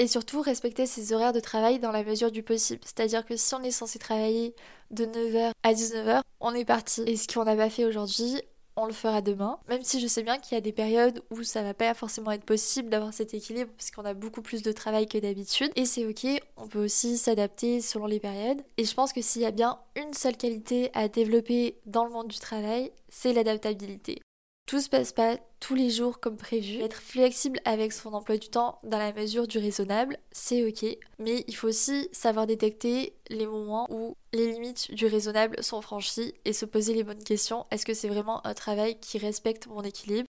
Et 0.01 0.07
surtout, 0.07 0.41
respecter 0.41 0.87
ses 0.87 1.13
horaires 1.13 1.33
de 1.33 1.41
travail 1.41 1.81
dans 1.81 1.91
la 1.91 2.05
mesure 2.05 2.31
du 2.31 2.45
possible. 2.45 2.81
C'est-à-dire 2.85 3.27
que 3.27 3.37
si 3.37 3.53
on 3.57 3.63
est 3.65 3.73
censé 3.73 3.99
travailler 3.99 4.55
de 4.91 5.05
9h 5.05 5.53
à 5.63 5.73
19h, 5.73 6.21
on 6.41 6.55
est 6.55 6.65
parti. 6.65 7.03
Et 7.07 7.17
ce 7.17 7.29
qu'on 7.29 7.45
n'a 7.45 7.57
pas 7.57 7.71
fait 7.71 7.85
aujourd'hui, 7.85 8.41
on 8.77 8.87
le 8.87 8.93
fera 8.93 9.21
demain. 9.21 9.59
Même 9.69 9.83
si 9.83 10.01
je 10.01 10.07
sais 10.07 10.23
bien 10.23 10.39
qu'il 10.39 10.55
y 10.55 10.59
a 10.59 10.61
des 10.61 10.73
périodes 10.73 11.23
où 11.31 11.43
ça 11.43 11.63
va 11.63 11.75
pas 11.75 11.93
forcément 11.95 12.31
être 12.31 12.45
possible 12.45 12.89
d'avoir 12.89 13.13
cet 13.13 13.35
équilibre 13.35 13.71
parce 13.77 13.91
qu'on 13.91 14.05
a 14.05 14.15
beaucoup 14.15 14.41
plus 14.41 14.63
de 14.63 14.73
travail 14.73 15.07
que 15.07 15.19
d'habitude. 15.19 15.73
Et 15.75 15.85
c'est 15.85 16.07
ok, 16.07 16.41
on 16.57 16.69
peut 16.69 16.85
aussi 16.85 17.19
s'adapter 17.19 17.81
selon 17.81 18.07
les 18.07 18.21
périodes. 18.21 18.63
Et 18.77 18.85
je 18.85 18.95
pense 18.95 19.13
que 19.13 19.21
s'il 19.21 19.43
y 19.43 19.47
a 19.47 19.51
bien 19.51 19.79
une 19.97 20.15
seule 20.15 20.37
qualité 20.37 20.91
à 20.95 21.09
développer 21.09 21.77
dans 21.87 22.05
le 22.05 22.11
monde 22.11 22.29
du 22.29 22.39
travail, 22.39 22.93
c'est 23.09 23.33
l'adaptabilité. 23.33 24.21
Tout 24.69 24.83
se 24.83 24.91
passe 24.91 25.13
pas 25.13 25.39
tous 25.61 25.75
les 25.75 25.89
jours 25.89 26.21
comme 26.21 26.37
prévu. 26.37 26.83
Être 26.83 27.01
flexible 27.01 27.59
avec 27.65 27.91
son 27.91 28.13
emploi 28.13 28.37
du 28.37 28.51
temps 28.51 28.79
dans 28.85 28.99
la 28.99 29.15
mesure 29.15 29.49
du 29.49 29.57
raisonnable, 29.57 30.19
c'est 30.31 30.63
ok. 30.63 30.85
Mais 31.19 31.43
il 31.49 31.57
faut 31.57 31.69
aussi 31.69 32.11
savoir 32.13 32.47
détecter 32.47 33.15
les 33.31 33.47
moments 33.47 33.87
où 33.89 34.15
les 34.35 34.53
limites 34.53 34.93
du 34.93 35.07
raisonnable 35.07 35.57
sont 35.65 35.81
franchies 35.81 36.35
et 36.45 36.53
se 36.53 36.67
poser 36.67 36.93
les 36.93 37.03
bonnes 37.03 37.25
questions. 37.25 37.65
Est-ce 37.71 37.87
que 37.87 37.95
c'est 37.95 38.11
vraiment 38.11 38.47
un 38.47 38.53
travail 38.53 39.01
qui 39.01 39.17
respecte 39.17 39.69
mon 39.69 39.81
équilibre? 39.81 40.29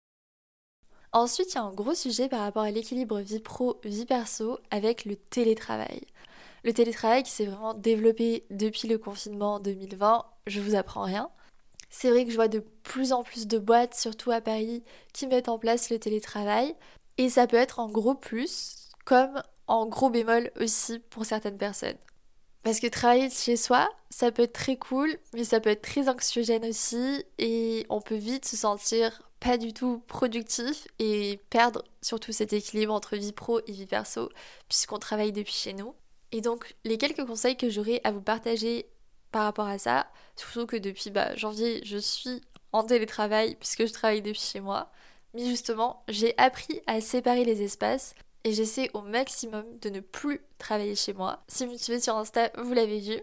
Ensuite, 1.14 1.54
il 1.54 1.56
y 1.56 1.58
a 1.58 1.64
un 1.64 1.74
gros 1.74 1.96
sujet 1.96 2.30
par 2.30 2.42
rapport 2.42 2.62
à 2.62 2.70
l'équilibre 2.70 3.20
vie 3.22 3.40
pro, 3.40 3.82
vie 3.86 4.06
perso 4.06 4.60
avec 4.70 5.06
le 5.06 5.16
télétravail. 5.16 6.02
Le 6.64 6.74
télétravail 6.74 7.24
qui 7.24 7.32
s'est 7.32 7.48
vraiment 7.48 7.74
développé 7.74 8.46
depuis 8.52 8.88
le 8.88 9.00
confinement 9.00 9.60
2020, 9.60 10.24
je 10.46 10.62
vous 10.62 10.76
apprends 10.76 11.06
rien. 11.06 11.32
C'est 11.90 12.10
vrai 12.10 12.26
que 12.26 12.32
je 12.32 12.36
vois 12.36 12.48
de 12.48 12.60
plus 12.84 13.14
en 13.14 13.24
plus 13.24 13.48
de 13.48 13.58
boîtes, 13.58 13.96
surtout 13.96 14.32
à 14.32 14.42
Paris, 14.42 14.84
qui 15.14 15.28
mettent 15.28 15.50
en 15.50 15.60
place 15.60 15.90
le 15.90 16.00
télétravail. 16.00 16.76
Et 17.18 17.30
ça 17.30 17.48
peut 17.48 17.58
être 17.58 17.80
en 17.80 17.90
gros 17.90 18.16
plus, 18.16 18.90
comme 19.06 19.42
en 19.68 19.86
gros 19.86 20.10
bémol 20.10 20.52
aussi 20.60 21.00
pour 21.00 21.26
certaines 21.26 21.58
personnes. 21.58 21.98
Parce 22.64 22.80
que 22.80 22.88
travailler 22.88 23.30
chez 23.30 23.56
soi, 23.56 23.90
ça 24.10 24.32
peut 24.32 24.44
être 24.44 24.54
très 24.54 24.76
cool, 24.76 25.18
mais 25.34 25.46
ça 25.46 25.60
peut 25.60 25.70
être 25.70 25.82
très 25.82 26.10
anxiogène 26.10 26.66
aussi, 26.66 27.24
et 27.38 27.86
on 27.90 28.02
peut 28.02 28.16
vite 28.16 28.46
se 28.46 28.58
sentir 28.58 29.22
pas 29.40 29.58
du 29.58 29.72
tout 29.72 30.02
productif 30.08 30.88
et 31.00 31.40
perdre 31.50 31.84
surtout 32.02 32.32
cet 32.32 32.54
équilibre 32.54 32.94
entre 32.94 33.16
vie 33.16 33.32
pro 33.32 33.60
et 33.68 33.72
vie 33.72 33.86
perso, 33.86 34.30
puisqu'on 34.68 35.00
travaille 35.00 35.32
depuis 35.32 35.54
chez 35.54 35.74
nous. 35.74 35.94
Et 36.32 36.42
donc, 36.42 36.76
les 36.84 36.98
quelques 36.98 37.26
conseils 37.26 37.56
que 37.56 37.70
j'aurais 37.70 38.02
à 38.04 38.12
vous 38.12 38.22
partager 38.22 38.88
par 39.32 39.44
rapport 39.44 39.68
à 39.68 39.78
ça. 39.78 40.08
Surtout 40.36 40.66
que 40.66 40.78
depuis 40.78 41.10
bah, 41.10 41.36
janvier, 41.36 41.82
je 41.84 41.98
suis 41.98 42.42
en 42.72 42.84
télétravail 42.84 43.56
puisque 43.56 43.86
je 43.86 43.94
travaille 43.94 44.22
depuis 44.22 44.42
chez 44.42 44.60
moi. 44.60 44.92
Mais 45.34 45.46
justement, 45.46 46.04
j'ai 46.08 46.34
appris 46.38 46.82
à 46.88 47.02
séparer 47.02 47.46
les 47.46 47.62
espaces 47.62 48.16
et 48.44 48.54
j'essaie 48.54 48.90
au 48.94 49.02
maximum 49.02 49.66
de 49.82 49.90
ne 49.90 50.00
plus 50.00 50.42
travailler 50.58 50.96
chez 50.96 51.14
moi. 51.14 51.44
Si 51.48 51.66
vous 51.66 51.74
me 51.74 51.78
suivez 51.78 52.00
sur 52.00 52.16
Insta, 52.16 52.52
vous 52.58 52.74
l'avez 52.74 53.00
vu. 53.00 53.22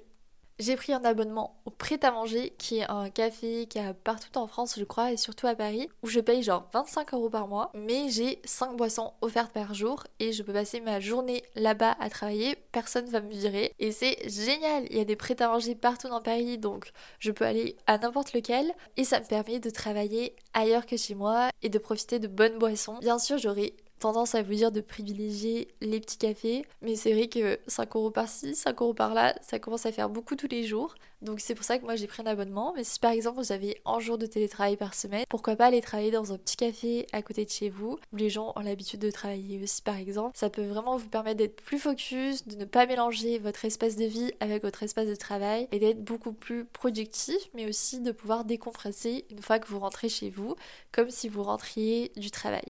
J'ai 0.60 0.76
pris 0.76 0.92
un 0.92 1.02
abonnement 1.02 1.60
au 1.64 1.70
prêt-à-manger, 1.70 2.54
qui 2.58 2.78
est 2.78 2.88
un 2.88 3.10
café 3.10 3.66
qui 3.66 3.80
a 3.80 3.92
partout 3.92 4.38
en 4.38 4.46
France, 4.46 4.74
je 4.78 4.84
crois, 4.84 5.10
et 5.10 5.16
surtout 5.16 5.48
à 5.48 5.56
Paris, 5.56 5.88
où 6.04 6.06
je 6.06 6.20
paye 6.20 6.44
genre 6.44 6.68
25 6.72 7.12
euros 7.12 7.28
par 7.28 7.48
mois, 7.48 7.72
mais 7.74 8.08
j'ai 8.08 8.40
5 8.44 8.76
boissons 8.76 9.14
offertes 9.20 9.52
par 9.52 9.74
jour 9.74 10.04
et 10.20 10.32
je 10.32 10.44
peux 10.44 10.52
passer 10.52 10.80
ma 10.80 11.00
journée 11.00 11.42
là-bas 11.56 11.96
à 11.98 12.08
travailler, 12.08 12.56
personne 12.70 13.06
va 13.06 13.20
me 13.20 13.32
virer. 13.32 13.72
Et 13.80 13.90
c'est 13.90 14.16
génial, 14.28 14.86
il 14.90 14.96
y 14.96 15.00
a 15.00 15.04
des 15.04 15.16
prêt-à-manger 15.16 15.74
partout 15.74 16.08
dans 16.08 16.22
Paris, 16.22 16.56
donc 16.56 16.92
je 17.18 17.32
peux 17.32 17.44
aller 17.44 17.76
à 17.88 17.98
n'importe 17.98 18.32
lequel, 18.32 18.72
et 18.96 19.02
ça 19.02 19.18
me 19.18 19.26
permet 19.26 19.58
de 19.58 19.70
travailler 19.70 20.36
ailleurs 20.52 20.86
que 20.86 20.96
chez 20.96 21.16
moi 21.16 21.48
et 21.62 21.68
de 21.68 21.78
profiter 21.78 22.20
de 22.20 22.28
bonnes 22.28 22.58
boissons. 22.58 22.98
Bien 23.00 23.18
sûr, 23.18 23.38
j'aurai 23.38 23.74
tendance 24.04 24.34
à 24.34 24.42
vous 24.42 24.52
dire 24.52 24.70
de 24.70 24.82
privilégier 24.82 25.68
les 25.80 25.98
petits 25.98 26.18
cafés, 26.18 26.66
mais 26.82 26.94
c'est 26.94 27.14
vrai 27.14 27.28
que 27.28 27.58
5 27.68 27.96
euros 27.96 28.10
par-ci, 28.10 28.54
5 28.54 28.82
euros 28.82 28.92
par-là, 28.92 29.34
ça 29.40 29.58
commence 29.58 29.86
à 29.86 29.92
faire 29.92 30.10
beaucoup 30.10 30.36
tous 30.36 30.46
les 30.46 30.64
jours. 30.64 30.94
Donc 31.22 31.40
c'est 31.40 31.54
pour 31.54 31.64
ça 31.64 31.78
que 31.78 31.84
moi 31.84 31.96
j'ai 31.96 32.06
pris 32.06 32.22
un 32.22 32.26
abonnement. 32.26 32.74
Mais 32.76 32.84
si 32.84 32.98
par 33.00 33.12
exemple 33.12 33.38
vous 33.38 33.50
avez 33.50 33.80
un 33.86 34.00
jour 34.00 34.18
de 34.18 34.26
télétravail 34.26 34.76
par 34.76 34.92
semaine, 34.92 35.24
pourquoi 35.30 35.56
pas 35.56 35.68
aller 35.68 35.80
travailler 35.80 36.10
dans 36.10 36.34
un 36.34 36.36
petit 36.36 36.56
café 36.56 37.06
à 37.12 37.22
côté 37.22 37.46
de 37.46 37.50
chez 37.50 37.70
vous, 37.70 37.98
où 38.12 38.16
les 38.16 38.28
gens 38.28 38.52
ont 38.56 38.60
l'habitude 38.60 39.00
de 39.00 39.10
travailler 39.10 39.58
aussi 39.62 39.80
par 39.80 39.96
exemple. 39.96 40.36
Ça 40.36 40.50
peut 40.50 40.66
vraiment 40.66 40.98
vous 40.98 41.08
permettre 41.08 41.38
d'être 41.38 41.62
plus 41.62 41.78
focus, 41.78 42.46
de 42.46 42.56
ne 42.56 42.66
pas 42.66 42.84
mélanger 42.84 43.38
votre 43.38 43.64
espace 43.64 43.96
de 43.96 44.04
vie 44.04 44.32
avec 44.40 44.62
votre 44.62 44.82
espace 44.82 45.08
de 45.08 45.14
travail 45.14 45.66
et 45.72 45.78
d'être 45.78 46.04
beaucoup 46.04 46.34
plus 46.34 46.66
productif, 46.66 47.38
mais 47.54 47.66
aussi 47.66 48.00
de 48.00 48.12
pouvoir 48.12 48.44
décompresser 48.44 49.24
une 49.30 49.40
fois 49.40 49.58
que 49.58 49.68
vous 49.68 49.78
rentrez 49.78 50.10
chez 50.10 50.28
vous, 50.28 50.56
comme 50.92 51.08
si 51.08 51.30
vous 51.30 51.42
rentriez 51.42 52.12
du 52.16 52.30
travail. 52.30 52.64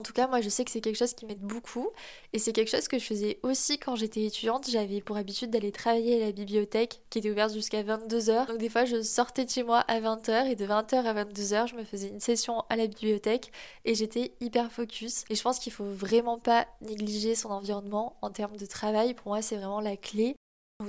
En 0.00 0.04
tout 0.04 0.12
cas, 0.12 0.28
moi 0.28 0.40
je 0.40 0.48
sais 0.48 0.64
que 0.64 0.70
c'est 0.70 0.80
quelque 0.80 0.94
chose 0.94 1.12
qui 1.12 1.26
m'aide 1.26 1.40
beaucoup 1.40 1.90
et 2.32 2.38
c'est 2.38 2.52
quelque 2.52 2.70
chose 2.70 2.86
que 2.86 3.00
je 3.00 3.04
faisais 3.04 3.40
aussi 3.42 3.80
quand 3.80 3.96
j'étais 3.96 4.22
étudiante. 4.22 4.70
J'avais 4.70 5.00
pour 5.00 5.16
habitude 5.16 5.50
d'aller 5.50 5.72
travailler 5.72 6.22
à 6.22 6.26
la 6.26 6.30
bibliothèque 6.30 7.02
qui 7.10 7.18
était 7.18 7.32
ouverte 7.32 7.52
jusqu'à 7.52 7.82
22h. 7.82 8.46
Donc 8.46 8.58
des 8.58 8.68
fois 8.68 8.84
je 8.84 9.02
sortais 9.02 9.44
de 9.44 9.50
chez 9.50 9.64
moi 9.64 9.80
à 9.88 10.00
20h 10.00 10.46
et 10.46 10.54
de 10.54 10.64
20h 10.64 11.04
à 11.04 11.24
22h 11.24 11.66
je 11.66 11.74
me 11.74 11.82
faisais 11.82 12.10
une 12.10 12.20
session 12.20 12.62
à 12.68 12.76
la 12.76 12.86
bibliothèque 12.86 13.50
et 13.84 13.96
j'étais 13.96 14.34
hyper 14.40 14.70
focus. 14.70 15.24
Et 15.30 15.34
je 15.34 15.42
pense 15.42 15.58
qu'il 15.58 15.72
faut 15.72 15.90
vraiment 15.90 16.38
pas 16.38 16.68
négliger 16.80 17.34
son 17.34 17.48
environnement 17.50 18.18
en 18.22 18.30
termes 18.30 18.56
de 18.56 18.66
travail. 18.66 19.14
Pour 19.14 19.32
moi 19.32 19.42
c'est 19.42 19.56
vraiment 19.56 19.80
la 19.80 19.96
clé. 19.96 20.36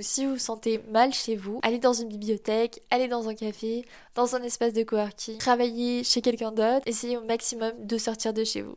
Si 0.02 0.24
vous 0.24 0.34
vous 0.34 0.38
sentez 0.38 0.78
mal 0.88 1.12
chez 1.12 1.34
vous, 1.34 1.58
allez 1.64 1.80
dans 1.80 1.94
une 1.94 2.06
bibliothèque, 2.06 2.80
allez 2.90 3.08
dans 3.08 3.28
un 3.28 3.34
café, 3.34 3.84
dans 4.14 4.36
un 4.36 4.42
espace 4.44 4.72
de 4.72 4.84
coworking, 4.84 5.38
travaillez 5.38 6.04
chez 6.04 6.22
quelqu'un 6.22 6.52
d'autre, 6.52 6.82
essayez 6.86 7.16
au 7.16 7.24
maximum 7.24 7.72
de 7.84 7.98
sortir 7.98 8.32
de 8.32 8.44
chez 8.44 8.62
vous. 8.62 8.76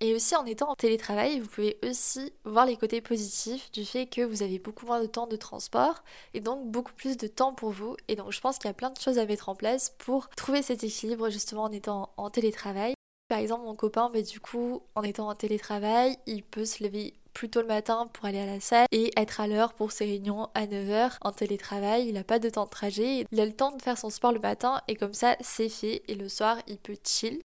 Et 0.00 0.14
aussi 0.14 0.36
en 0.36 0.46
étant 0.46 0.70
en 0.70 0.74
télétravail, 0.74 1.40
vous 1.40 1.48
pouvez 1.48 1.78
aussi 1.82 2.32
voir 2.44 2.66
les 2.66 2.76
côtés 2.76 3.00
positifs 3.00 3.70
du 3.72 3.84
fait 3.84 4.06
que 4.06 4.22
vous 4.22 4.42
avez 4.42 4.58
beaucoup 4.58 4.86
moins 4.86 5.00
de 5.00 5.06
temps 5.06 5.26
de 5.26 5.36
transport 5.36 6.02
et 6.34 6.40
donc 6.40 6.70
beaucoup 6.70 6.92
plus 6.92 7.16
de 7.16 7.26
temps 7.26 7.52
pour 7.52 7.70
vous. 7.70 7.96
Et 8.06 8.14
donc 8.14 8.30
je 8.30 8.40
pense 8.40 8.58
qu'il 8.58 8.68
y 8.68 8.70
a 8.70 8.74
plein 8.74 8.90
de 8.90 9.00
choses 9.00 9.18
à 9.18 9.26
mettre 9.26 9.48
en 9.48 9.56
place 9.56 9.94
pour 9.98 10.28
trouver 10.30 10.62
cet 10.62 10.84
équilibre 10.84 11.30
justement 11.30 11.64
en 11.64 11.72
étant 11.72 12.10
en 12.16 12.30
télétravail. 12.30 12.94
Par 13.28 13.38
exemple, 13.38 13.64
mon 13.64 13.74
copain, 13.74 14.08
bah, 14.08 14.22
du 14.22 14.40
coup, 14.40 14.82
en 14.94 15.02
étant 15.02 15.28
en 15.28 15.34
télétravail, 15.34 16.16
il 16.26 16.42
peut 16.42 16.64
se 16.64 16.82
lever 16.82 17.12
plus 17.34 17.50
tôt 17.50 17.60
le 17.60 17.66
matin 17.66 18.08
pour 18.12 18.24
aller 18.24 18.40
à 18.40 18.46
la 18.46 18.58
salle 18.58 18.86
et 18.90 19.12
être 19.16 19.40
à 19.40 19.46
l'heure 19.46 19.74
pour 19.74 19.92
ses 19.92 20.06
réunions 20.06 20.48
à 20.54 20.66
9h 20.66 21.18
en 21.20 21.32
télétravail. 21.32 22.08
Il 22.08 22.14
n'a 22.14 22.24
pas 22.24 22.38
de 22.38 22.48
temps 22.48 22.64
de 22.64 22.70
trajet, 22.70 23.26
il 23.30 23.40
a 23.40 23.44
le 23.44 23.52
temps 23.52 23.70
de 23.70 23.82
faire 23.82 23.98
son 23.98 24.10
sport 24.10 24.32
le 24.32 24.40
matin 24.40 24.80
et 24.88 24.96
comme 24.96 25.14
ça 25.14 25.36
c'est 25.40 25.68
fait 25.68 26.02
et 26.08 26.14
le 26.14 26.28
soir 26.28 26.56
il 26.66 26.78
peut 26.78 26.96
chill. 27.04 27.40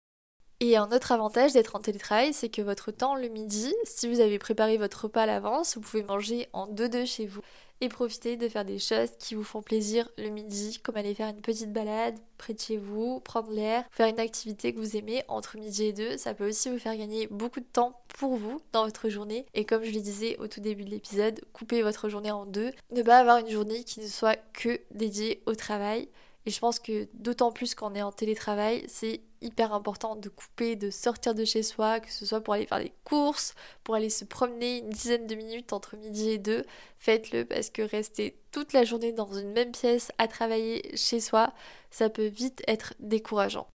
Et 0.61 0.77
un 0.77 0.91
autre 0.91 1.13
avantage 1.13 1.53
d'être 1.53 1.77
en 1.77 1.79
télétravail, 1.79 2.33
c'est 2.33 2.49
que 2.49 2.63
votre 2.63 2.91
temps 2.91 3.15
le 3.15 3.29
midi, 3.29 3.73
si 3.85 4.09
vous 4.09 4.19
avez 4.19 4.41
préparé 4.41 4.77
votre 4.77 5.05
repas 5.05 5.23
à 5.23 5.27
l'avance, 5.27 5.77
vous 5.77 5.81
pouvez 5.81 6.03
manger 6.03 6.49
en 6.53 6.67
deux-deux 6.67 7.05
chez 7.07 7.27
vous 7.27 7.43
et 7.81 7.89
profiter 7.89 8.37
de 8.37 8.49
faire 8.49 8.65
des 8.65 8.81
choses 8.81 9.11
qui 9.21 9.37
vous 9.37 9.45
font 9.45 9.63
plaisir 9.63 10.09
le 10.19 10.31
midi, 10.31 10.81
comme 10.83 10.97
aller 10.97 11.15
faire 11.15 11.29
une 11.29 11.41
petite 11.41 11.73
balade 11.73 12.19
près 12.39 12.55
de 12.55 12.59
chez 12.61 12.77
vous, 12.77 13.21
prendre 13.21 13.53
l'air, 13.53 13.85
faire 13.93 14.09
une 14.09 14.19
activité 14.19 14.73
que 14.73 14.81
vous 14.81 14.97
aimez 14.97 15.23
entre 15.29 15.57
midi 15.57 15.85
et 15.85 15.93
deux. 15.93 16.17
Ça 16.17 16.35
peut 16.35 16.49
aussi 16.49 16.71
vous 16.71 16.81
faire 16.81 16.97
gagner 16.97 17.29
beaucoup 17.29 17.61
de 17.61 17.67
temps 17.73 18.01
pour 18.19 18.35
vous 18.35 18.61
dans 18.73 18.85
votre 18.85 19.09
journée. 19.09 19.47
Et 19.55 19.65
comme 19.65 19.85
je 19.85 19.93
le 19.93 20.01
disais 20.01 20.37
au 20.39 20.49
tout 20.49 20.61
début 20.61 20.85
de 20.85 20.91
l'épisode, 20.91 21.41
couper 21.53 21.83
votre 21.83 22.09
journée 22.09 22.33
en 22.33 22.47
deux, 22.47 22.73
ne 22.91 23.03
pas 23.03 23.19
avoir 23.19 23.39
une 23.39 23.49
journée 23.49 23.85
qui 23.85 24.01
ne 24.01 24.09
soit 24.09 24.39
que 24.55 24.81
dédiée 24.91 25.41
au 25.47 25.55
travail. 25.55 26.09
Et 26.47 26.51
je 26.51 26.59
pense 26.59 26.81
que 26.81 27.07
d'autant 27.15 27.53
plus 27.53 27.77
quand 27.77 27.93
on 27.93 27.95
est 27.95 28.03
en 28.03 28.11
télétravail, 28.11 28.83
c'est 28.89 29.21
hyper 29.41 29.73
important 29.73 30.17
de 30.17 30.29
couper, 30.29 30.77
de 30.77 30.91
sortir 30.91 31.35
de 31.35 31.45
chez 31.45 31.63
soi, 31.63 32.01
que 32.01 32.11
ce 32.11 32.27
soit 32.27 32.41
pour 32.41 32.55
aller 32.55 32.67
faire 32.67 32.81
des 32.81 32.93
courses, 33.05 33.55
pour 33.85 33.95
aller 33.95 34.11
se 34.11 34.25
promener 34.25 34.79
une 34.79 34.91
dizaine 34.91 35.27
de 35.27 35.35
minutes 35.35 35.73
entre 35.73 35.97
midi 35.97 36.31
et 36.31 36.39
deux. 36.39 36.65
Faites-le 36.99 37.45
parce 37.45 37.71
que 37.71 37.83
rester 37.83 38.41
toute 38.53 38.73
la 38.73 38.85
journée 38.85 39.13
dans 39.13 39.33
une 39.33 39.53
même 39.53 39.73
pièce 39.73 40.11
à 40.19 40.29
travailler 40.29 40.97
chez 40.97 41.21
soi, 41.21 41.53
ça 41.91 42.11
peut 42.11 42.27
vite 42.27 42.63
être 42.67 42.95
décourageant. 43.01 43.69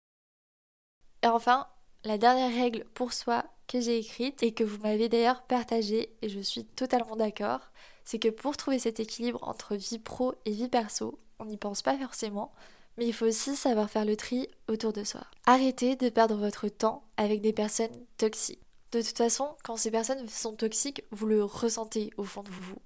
Et 1.24 1.28
enfin, 1.28 1.68
la 2.04 2.18
dernière 2.18 2.54
règle 2.54 2.86
pour 2.94 3.14
soi 3.14 3.46
que 3.68 3.80
j'ai 3.80 3.98
écrite 3.98 4.44
et 4.44 4.54
que 4.54 4.64
vous 4.64 4.78
m'avez 4.80 5.08
d'ailleurs 5.10 5.44
partagée, 5.44 6.14
et 6.22 6.30
je 6.30 6.40
suis 6.40 6.66
totalement 6.66 7.16
d'accord, 7.16 7.62
c'est 8.04 8.20
que 8.20 8.28
pour 8.28 8.58
trouver 8.58 8.80
cet 8.80 9.00
équilibre 9.00 9.40
entre 9.48 9.76
vie 9.76 10.00
pro 10.00 10.36
et 10.46 10.52
vie 10.52 10.68
perso, 10.68 11.20
on 11.40 11.46
n'y 11.46 11.58
pense 11.58 11.82
pas 11.82 11.98
forcément, 11.98 12.52
mais 12.98 13.08
il 13.08 13.14
faut 13.14 13.26
aussi 13.26 13.56
savoir 13.56 13.90
faire 13.90 14.06
le 14.06 14.16
tri 14.16 14.48
autour 14.68 14.94
de 14.94 15.04
soi. 15.04 15.22
Arrêtez 15.46 15.96
de 15.96 16.10
perdre 16.10 16.36
votre 16.36 16.68
temps 16.68 17.04
avec 17.18 17.42
des 17.42 17.54
personnes 17.54 18.06
toxiques. 18.18 18.62
De 18.92 19.02
toute 19.02 19.18
façon, 19.18 19.56
quand 19.64 19.78
ces 19.78 19.92
personnes 19.92 20.28
sont 20.30 20.56
toxiques, 20.56 21.04
vous 21.12 21.26
le 21.26 21.44
ressentez 21.44 22.12
au 22.18 22.24
fond 22.24 22.44
de 22.44 22.52
vous. 22.52 22.78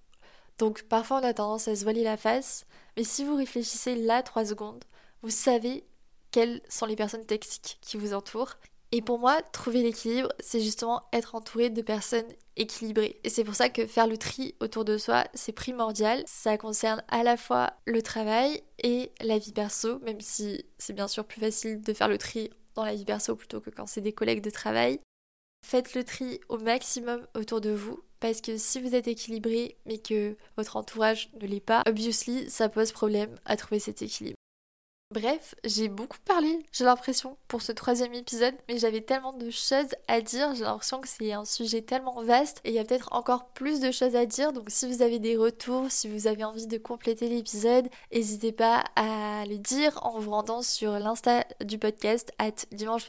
Donc 0.58 0.84
parfois 0.84 1.20
on 1.20 1.24
a 1.24 1.34
tendance 1.34 1.68
à 1.68 1.76
se 1.76 1.84
voiler 1.84 2.04
la 2.04 2.18
face, 2.18 2.66
mais 2.96 3.04
si 3.04 3.24
vous 3.24 3.36
réfléchissez 3.36 3.96
là 3.96 4.24
trois 4.24 4.46
secondes, 4.46 4.84
vous 5.22 5.30
savez 5.30 5.86
quelles 6.32 6.62
sont 6.70 6.86
les 6.86 6.96
personnes 6.96 7.26
toxiques 7.26 7.78
qui 7.82 7.98
vous 7.98 8.14
entourent 8.14 8.56
et 8.92 9.02
pour 9.02 9.20
moi, 9.20 9.42
trouver 9.52 9.84
l'équilibre, 9.84 10.32
c'est 10.40 10.62
justement 10.62 11.04
être 11.12 11.36
entouré 11.36 11.70
de 11.70 11.82
personnes 11.82 12.28
équilibrées. 12.56 13.20
Et 13.24 13.30
c'est 13.30 13.44
pour 13.44 13.56
ça 13.56 13.70
que 13.70 13.86
faire 13.86 14.08
le 14.08 14.18
tri 14.18 14.56
autour 14.62 14.86
de 14.86 14.98
soi, 14.98 15.26
c'est 15.34 15.52
primordial. 15.52 16.24
Ça 16.26 16.58
concerne 16.58 17.04
à 17.10 17.24
la 17.24 17.36
fois 17.36 17.74
le 17.86 18.02
travail 18.02 18.64
et 18.82 19.12
la 19.20 19.38
vie 19.38 19.52
perso, 19.52 20.00
même 20.00 20.22
si 20.22 20.66
c'est 20.78 20.94
bien 20.94 21.10
sûr 21.10 21.26
plus 21.26 21.42
facile 21.42 21.82
de 21.82 21.94
faire 21.94 22.08
le 22.08 22.18
tri 22.18 22.50
dans 22.76 22.86
la 22.86 22.96
vie 22.96 23.06
perso 23.06 23.36
plutôt 23.36 23.60
que 23.60 23.70
quand 23.70 23.88
c'est 23.88 24.02
des 24.02 24.14
collègues 24.14 24.42
de 24.42 24.50
travail. 24.50 25.00
Faites 25.66 25.94
le 25.94 26.04
tri 26.04 26.40
au 26.48 26.58
maximum 26.58 27.28
autour 27.36 27.60
de 27.60 27.72
vous 27.72 28.02
parce 28.20 28.42
que 28.42 28.58
si 28.58 28.80
vous 28.80 28.96
êtes 28.96 29.08
équilibré 29.08 29.78
mais 29.86 29.98
que 29.98 30.38
votre 30.56 30.78
entourage 30.78 31.30
ne 31.42 31.48
l'est 31.48 31.60
pas, 31.60 31.84
obviously 31.88 32.50
ça 32.50 32.70
pose 32.70 32.92
problème 32.92 33.36
à 33.46 33.58
trouver 33.58 33.80
cet 33.80 34.02
équilibre. 34.02 34.38
Bref, 35.12 35.56
j'ai 35.64 35.88
beaucoup 35.88 36.18
parlé, 36.26 36.66
j'ai 36.74 36.84
l'impression, 36.84 37.38
pour 37.48 37.62
ce 37.62 37.72
troisième 37.72 38.14
épisode, 38.14 38.54
mais 38.68 38.78
j'avais 38.78 39.00
tellement 39.00 39.32
de 39.32 39.50
choses 39.50 39.96
à 40.10 40.20
dire, 40.20 40.54
j'ai 40.54 40.66
l'impression 40.66 41.00
que 41.00 41.08
c'est 41.08 41.32
un 41.32 41.46
sujet 41.46 41.82
tellement 41.82 42.22
vaste 42.24 42.60
et 42.66 42.72
il 42.72 42.76
y 42.76 42.80
a 42.80 42.84
peut-être 42.84 43.08
encore 43.14 43.46
plus 43.54 43.80
de 43.80 43.90
choses 43.92 44.18
à 44.18 44.26
dire, 44.26 44.52
donc 44.52 44.66
si 44.68 44.86
vous 44.86 45.02
avez 45.02 45.20
des 45.20 45.38
retours, 45.38 45.90
si 45.90 46.10
vous 46.10 46.28
avez 46.28 46.44
envie 46.44 46.68
de 46.68 46.78
compléter 46.78 47.30
l'épisode, 47.30 47.88
n'hésitez 48.12 48.52
pas 48.52 48.84
à 48.98 49.46
le 49.46 49.58
dire 49.58 49.98
en 50.04 50.20
vous 50.20 50.32
rendant 50.32 50.62
sur 50.62 51.00
l'insta 51.00 51.46
du 51.64 51.80
podcast, 51.80 52.34
at 52.38 52.66
dimanche 52.74 53.06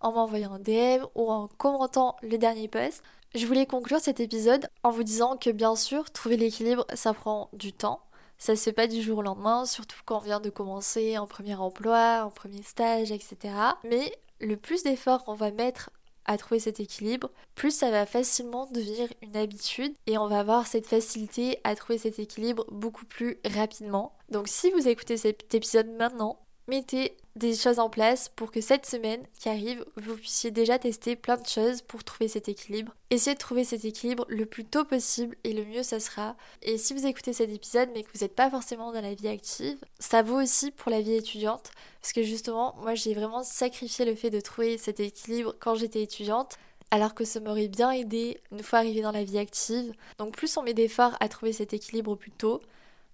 en 0.00 0.12
m'envoyant 0.12 0.54
un 0.54 0.58
DM 0.58 1.04
ou 1.14 1.30
en 1.30 1.48
commentant 1.48 2.16
le 2.22 2.38
dernier 2.38 2.68
post. 2.68 3.02
Je 3.34 3.46
voulais 3.46 3.66
conclure 3.66 4.00
cet 4.00 4.20
épisode 4.20 4.70
en 4.82 4.90
vous 4.90 5.02
disant 5.02 5.36
que 5.36 5.50
bien 5.50 5.76
sûr, 5.76 6.10
trouver 6.10 6.38
l'équilibre, 6.38 6.86
ça 6.94 7.12
prend 7.12 7.50
du 7.52 7.74
temps. 7.74 8.00
Ça 8.38 8.56
se 8.56 8.62
fait 8.62 8.72
pas 8.72 8.86
du 8.86 9.00
jour 9.02 9.18
au 9.18 9.22
lendemain, 9.22 9.64
surtout 9.64 9.98
quand 10.04 10.18
on 10.18 10.20
vient 10.20 10.40
de 10.40 10.50
commencer 10.50 11.16
en 11.18 11.26
premier 11.26 11.54
emploi, 11.54 12.24
en 12.24 12.30
premier 12.30 12.62
stage, 12.62 13.12
etc. 13.12 13.54
Mais 13.84 14.12
le 14.40 14.56
plus 14.56 14.82
d'efforts 14.82 15.24
on 15.26 15.34
va 15.34 15.50
mettre 15.50 15.90
à 16.26 16.38
trouver 16.38 16.58
cet 16.58 16.80
équilibre, 16.80 17.30
plus 17.54 17.70
ça 17.70 17.90
va 17.90 18.06
facilement 18.06 18.66
devenir 18.66 19.08
une 19.22 19.36
habitude 19.36 19.94
et 20.06 20.18
on 20.18 20.26
va 20.26 20.40
avoir 20.40 20.66
cette 20.66 20.86
facilité 20.86 21.58
à 21.64 21.74
trouver 21.74 21.98
cet 21.98 22.18
équilibre 22.18 22.64
beaucoup 22.70 23.04
plus 23.04 23.38
rapidement. 23.54 24.16
Donc 24.30 24.48
si 24.48 24.70
vous 24.70 24.88
écoutez 24.88 25.16
cet 25.16 25.54
épisode 25.54 25.88
maintenant, 25.88 26.38
mettez 26.68 27.16
des 27.36 27.54
choses 27.54 27.80
en 27.80 27.90
place 27.90 28.30
pour 28.36 28.52
que 28.52 28.60
cette 28.60 28.86
semaine 28.86 29.22
qui 29.38 29.48
arrive, 29.48 29.84
vous 29.96 30.16
puissiez 30.16 30.50
déjà 30.50 30.78
tester 30.78 31.16
plein 31.16 31.36
de 31.36 31.46
choses 31.46 31.82
pour 31.82 32.04
trouver 32.04 32.28
cet 32.28 32.48
équilibre. 32.48 32.94
Essayez 33.10 33.34
de 33.34 33.40
trouver 33.40 33.64
cet 33.64 33.84
équilibre 33.84 34.24
le 34.28 34.46
plus 34.46 34.64
tôt 34.64 34.84
possible 34.84 35.36
et 35.42 35.52
le 35.52 35.64
mieux 35.64 35.82
ça 35.82 35.98
sera. 35.98 36.36
Et 36.62 36.78
si 36.78 36.94
vous 36.94 37.06
écoutez 37.06 37.32
cet 37.32 37.50
épisode 37.50 37.88
mais 37.92 38.04
que 38.04 38.10
vous 38.14 38.20
n'êtes 38.20 38.36
pas 38.36 38.50
forcément 38.50 38.92
dans 38.92 39.00
la 39.00 39.14
vie 39.14 39.28
active, 39.28 39.78
ça 39.98 40.22
vaut 40.22 40.40
aussi 40.40 40.70
pour 40.70 40.90
la 40.90 41.00
vie 41.00 41.14
étudiante 41.14 41.72
parce 42.00 42.12
que 42.12 42.22
justement, 42.22 42.76
moi 42.82 42.94
j'ai 42.94 43.14
vraiment 43.14 43.42
sacrifié 43.42 44.04
le 44.04 44.14
fait 44.14 44.30
de 44.30 44.40
trouver 44.40 44.78
cet 44.78 45.00
équilibre 45.00 45.54
quand 45.58 45.74
j'étais 45.74 46.02
étudiante 46.02 46.56
alors 46.90 47.14
que 47.14 47.24
ça 47.24 47.40
m'aurait 47.40 47.66
bien 47.66 47.90
aidé 47.90 48.40
une 48.52 48.62
fois 48.62 48.78
arrivée 48.78 49.02
dans 49.02 49.10
la 49.10 49.24
vie 49.24 49.38
active. 49.38 49.92
Donc 50.18 50.36
plus 50.36 50.56
on 50.56 50.62
met 50.62 50.74
d'efforts 50.74 51.16
à 51.18 51.28
trouver 51.28 51.52
cet 51.52 51.72
équilibre 51.72 52.14
plus 52.14 52.30
tôt, 52.30 52.60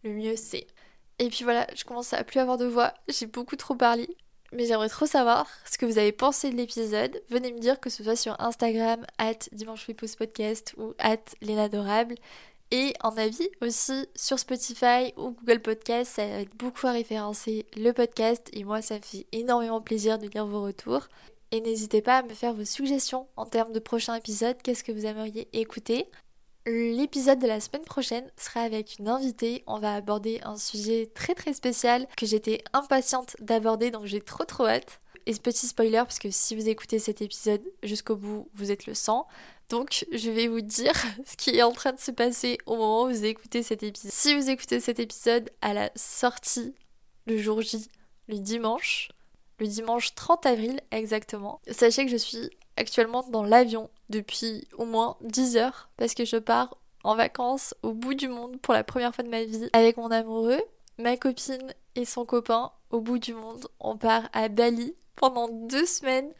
le 0.05 0.11
mieux 0.11 0.37
c'est. 0.37 0.67
Et 1.21 1.29
puis 1.29 1.45
voilà, 1.45 1.67
je 1.77 1.85
commence 1.85 2.15
à 2.15 2.25
plus 2.25 2.41
avoir 2.41 2.57
de 2.57 2.65
voix, 2.65 2.95
j'ai 3.07 3.27
beaucoup 3.27 3.55
trop 3.55 3.75
parlé. 3.75 4.09
Mais 4.53 4.65
j'aimerais 4.65 4.89
trop 4.89 5.07
savoir 5.07 5.47
ce 5.71 5.79
que 5.79 5.87
vous 5.87 5.99
avez 5.99 6.11
pensé 6.11 6.51
de 6.51 6.57
l'épisode. 6.57 7.23
Venez 7.29 7.53
me 7.53 7.61
dire 7.61 7.79
que 7.79 7.91
ce 7.91 8.03
soit 8.03 8.17
sur 8.17 8.41
Instagram, 8.41 9.07
at 9.19 9.39
Dimanche 9.53 9.87
Podcast 10.19 10.75
ou 10.79 10.95
at. 10.99 11.19
Et 12.73 12.95
en 13.03 13.17
avis 13.17 13.49
aussi 13.61 14.07
sur 14.17 14.39
Spotify 14.39 15.13
ou 15.17 15.33
Google 15.33 15.61
Podcast, 15.61 16.13
ça 16.17 16.25
aide 16.25 16.49
beaucoup 16.57 16.87
à 16.87 16.93
référencer 16.93 17.67
le 17.77 17.93
podcast 17.93 18.49
et 18.53 18.65
moi 18.65 18.81
ça 18.81 18.95
me 18.97 19.03
fait 19.03 19.27
énormément 19.33 19.81
plaisir 19.83 20.19
de 20.19 20.27
lire 20.27 20.47
vos 20.47 20.63
retours. 20.63 21.07
Et 21.53 21.61
n'hésitez 21.61 22.01
pas 22.01 22.19
à 22.19 22.23
me 22.23 22.33
faire 22.33 22.55
vos 22.55 22.65
suggestions 22.65 23.27
en 23.37 23.45
termes 23.45 23.73
de 23.73 23.81
prochains 23.81 24.15
épisodes, 24.15 24.57
qu'est-ce 24.63 24.85
que 24.85 24.93
vous 24.93 25.05
aimeriez 25.05 25.49
écouter. 25.53 26.07
L'épisode 26.66 27.38
de 27.38 27.46
la 27.46 27.59
semaine 27.59 27.85
prochaine 27.85 28.31
sera 28.37 28.61
avec 28.61 28.99
une 28.99 29.09
invitée. 29.09 29.64
On 29.66 29.79
va 29.79 29.94
aborder 29.94 30.40
un 30.42 30.57
sujet 30.57 31.11
très 31.14 31.35
très 31.35 31.55
spécial 31.55 32.07
que 32.18 32.27
j'étais 32.27 32.62
impatiente 32.75 33.35
d'aborder 33.40 33.90
donc 33.90 34.05
j'ai 34.05 34.20
trop 34.20 34.44
trop 34.44 34.66
hâte. 34.66 35.01
Et 35.25 35.33
ce 35.33 35.40
petit 35.40 35.66
spoiler, 35.66 35.99
parce 35.99 36.18
que 36.18 36.31
si 36.31 36.55
vous 36.55 36.68
écoutez 36.68 36.99
cet 36.99 37.23
épisode 37.23 37.62
jusqu'au 37.83 38.16
bout, 38.16 38.49
vous 38.55 38.70
êtes 38.70 38.87
le 38.87 38.94
sang. 38.94 39.27
Donc 39.70 40.05
je 40.12 40.31
vais 40.31 40.49
vous 40.49 40.61
dire 40.61 40.92
ce 41.25 41.37
qui 41.37 41.51
est 41.51 41.62
en 41.62 41.73
train 41.73 41.92
de 41.92 41.99
se 41.99 42.11
passer 42.11 42.59
au 42.66 42.77
moment 42.77 43.05
où 43.05 43.09
vous 43.09 43.25
écoutez 43.25 43.62
cet 43.62 43.83
épisode. 43.83 44.12
Si 44.12 44.35
vous 44.35 44.51
écoutez 44.51 44.81
cet 44.81 44.99
épisode 44.99 45.51
à 45.62 45.73
la 45.73 45.90
sortie, 45.96 46.75
le 47.27 47.38
jour 47.38 47.62
J, 47.62 47.88
le 48.29 48.38
dimanche, 48.38 49.09
le 49.61 49.66
dimanche 49.66 50.14
30 50.14 50.44
avril 50.44 50.81
exactement, 50.90 51.61
sachez 51.70 52.05
que 52.05 52.11
je 52.11 52.16
suis 52.18 52.51
actuellement 52.77 53.23
dans 53.31 53.44
l'avion 53.44 53.88
depuis 54.11 54.68
au 54.77 54.85
moins 54.85 55.16
10 55.23 55.57
heures 55.57 55.88
parce 55.96 56.14
que 56.14 56.25
je 56.25 56.37
pars 56.37 56.77
en 57.05 57.16
vacances 57.16 57.75
au 57.83 57.92
bout 57.92 58.14
du 58.14 58.29
monde 58.29 58.61
pour 58.61 58.75
la 58.75 58.85
première 58.85 59.14
fois 59.14 59.25
de 59.25 59.31
ma 59.31 59.44
vie 59.44 59.70
avec 59.73 59.96
mon 59.96 60.11
amoureux, 60.11 60.61
ma 60.99 61.16
copine 61.16 61.73
et 61.96 62.05
son 62.05 62.25
copain 62.27 62.73
au 62.90 63.01
bout 63.01 63.18
du 63.18 63.35
monde. 63.35 63.66
On 63.79 63.96
part 63.96 64.29
à 64.33 64.49
Bali 64.49 64.94
pendant 65.16 65.49
deux 65.49 65.87
semaines. 65.87 66.33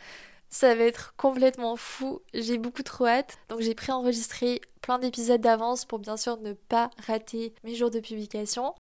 Ça 0.48 0.74
va 0.74 0.83
être 0.83 1.14
complètement 1.16 1.76
fou, 1.76 2.20
j'ai 2.35 2.59
beaucoup 2.59 2.83
trop 2.83 3.06
hâte. 3.06 3.38
Donc 3.48 3.61
j'ai 3.61 3.74
préenregistré 3.74 4.61
plein 4.83 4.98
d'épisodes 4.98 5.40
d'avance 5.40 5.85
pour 5.85 6.00
bien 6.00 6.16
sûr 6.16 6.38
ne 6.38 6.52
pas 6.54 6.90
rater 7.06 7.54
mes 7.62 7.76
jours 7.76 7.90
de 7.90 8.00
publication. 8.00 8.74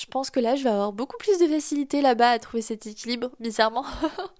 Je 0.00 0.06
pense 0.06 0.30
que 0.30 0.40
là, 0.40 0.56
je 0.56 0.64
vais 0.64 0.70
avoir 0.70 0.94
beaucoup 0.94 1.18
plus 1.18 1.38
de 1.38 1.46
facilité 1.46 2.00
là-bas 2.00 2.30
à 2.30 2.38
trouver 2.38 2.62
cet 2.62 2.86
équilibre, 2.86 3.28
bizarrement. 3.38 3.84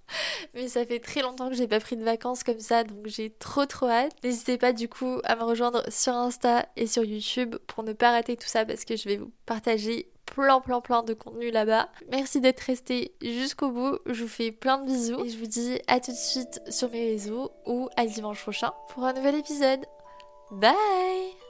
Mais 0.55 0.69
ça 0.69 0.87
fait 0.87 1.01
très 1.01 1.21
longtemps 1.21 1.51
que 1.51 1.55
j'ai 1.55 1.69
pas 1.69 1.81
pris 1.81 1.99
de 1.99 2.03
vacances 2.05 2.45
comme 2.45 2.61
ça, 2.61 2.83
donc 2.83 3.07
j'ai 3.07 3.29
trop 3.29 3.67
trop 3.67 3.87
hâte. 3.87 4.13
N'hésitez 4.25 4.57
pas 4.57 4.73
du 4.73 4.89
coup 4.89 5.19
à 5.23 5.37
me 5.37 5.43
rejoindre 5.43 5.83
sur 5.91 6.15
Insta 6.15 6.67
et 6.77 6.87
sur 6.87 7.05
YouTube 7.05 7.57
pour 7.67 7.85
ne 7.85 7.93
pas 7.93 8.11
rater 8.11 8.39
tout 8.39 8.49
ça 8.49 8.65
parce 8.65 8.87
que 8.87 8.97
je 8.97 9.07
vais 9.07 9.19
vous 9.19 9.33
partager 9.45 10.11
plein 10.25 10.61
plein 10.61 10.81
plein 10.81 11.03
de 11.03 11.13
contenu 11.13 11.51
là-bas. 11.51 11.91
Merci 12.11 12.41
d'être 12.41 12.61
resté 12.61 13.15
jusqu'au 13.21 13.71
bout. 13.71 13.99
Je 14.07 14.23
vous 14.23 14.29
fais 14.29 14.53
plein 14.53 14.79
de 14.79 14.87
bisous 14.87 15.27
et 15.27 15.29
je 15.29 15.37
vous 15.37 15.47
dis 15.47 15.79
à 15.89 16.01
tout 16.01 16.13
de 16.13 16.17
suite 16.17 16.63
sur 16.71 16.91
mes 16.91 17.05
réseaux 17.05 17.51
ou 17.67 17.91
à 17.99 18.07
dimanche 18.07 18.41
prochain 18.41 18.73
pour 18.89 19.05
un 19.05 19.13
nouvel 19.13 19.35
épisode. 19.35 19.85
Bye 20.51 21.50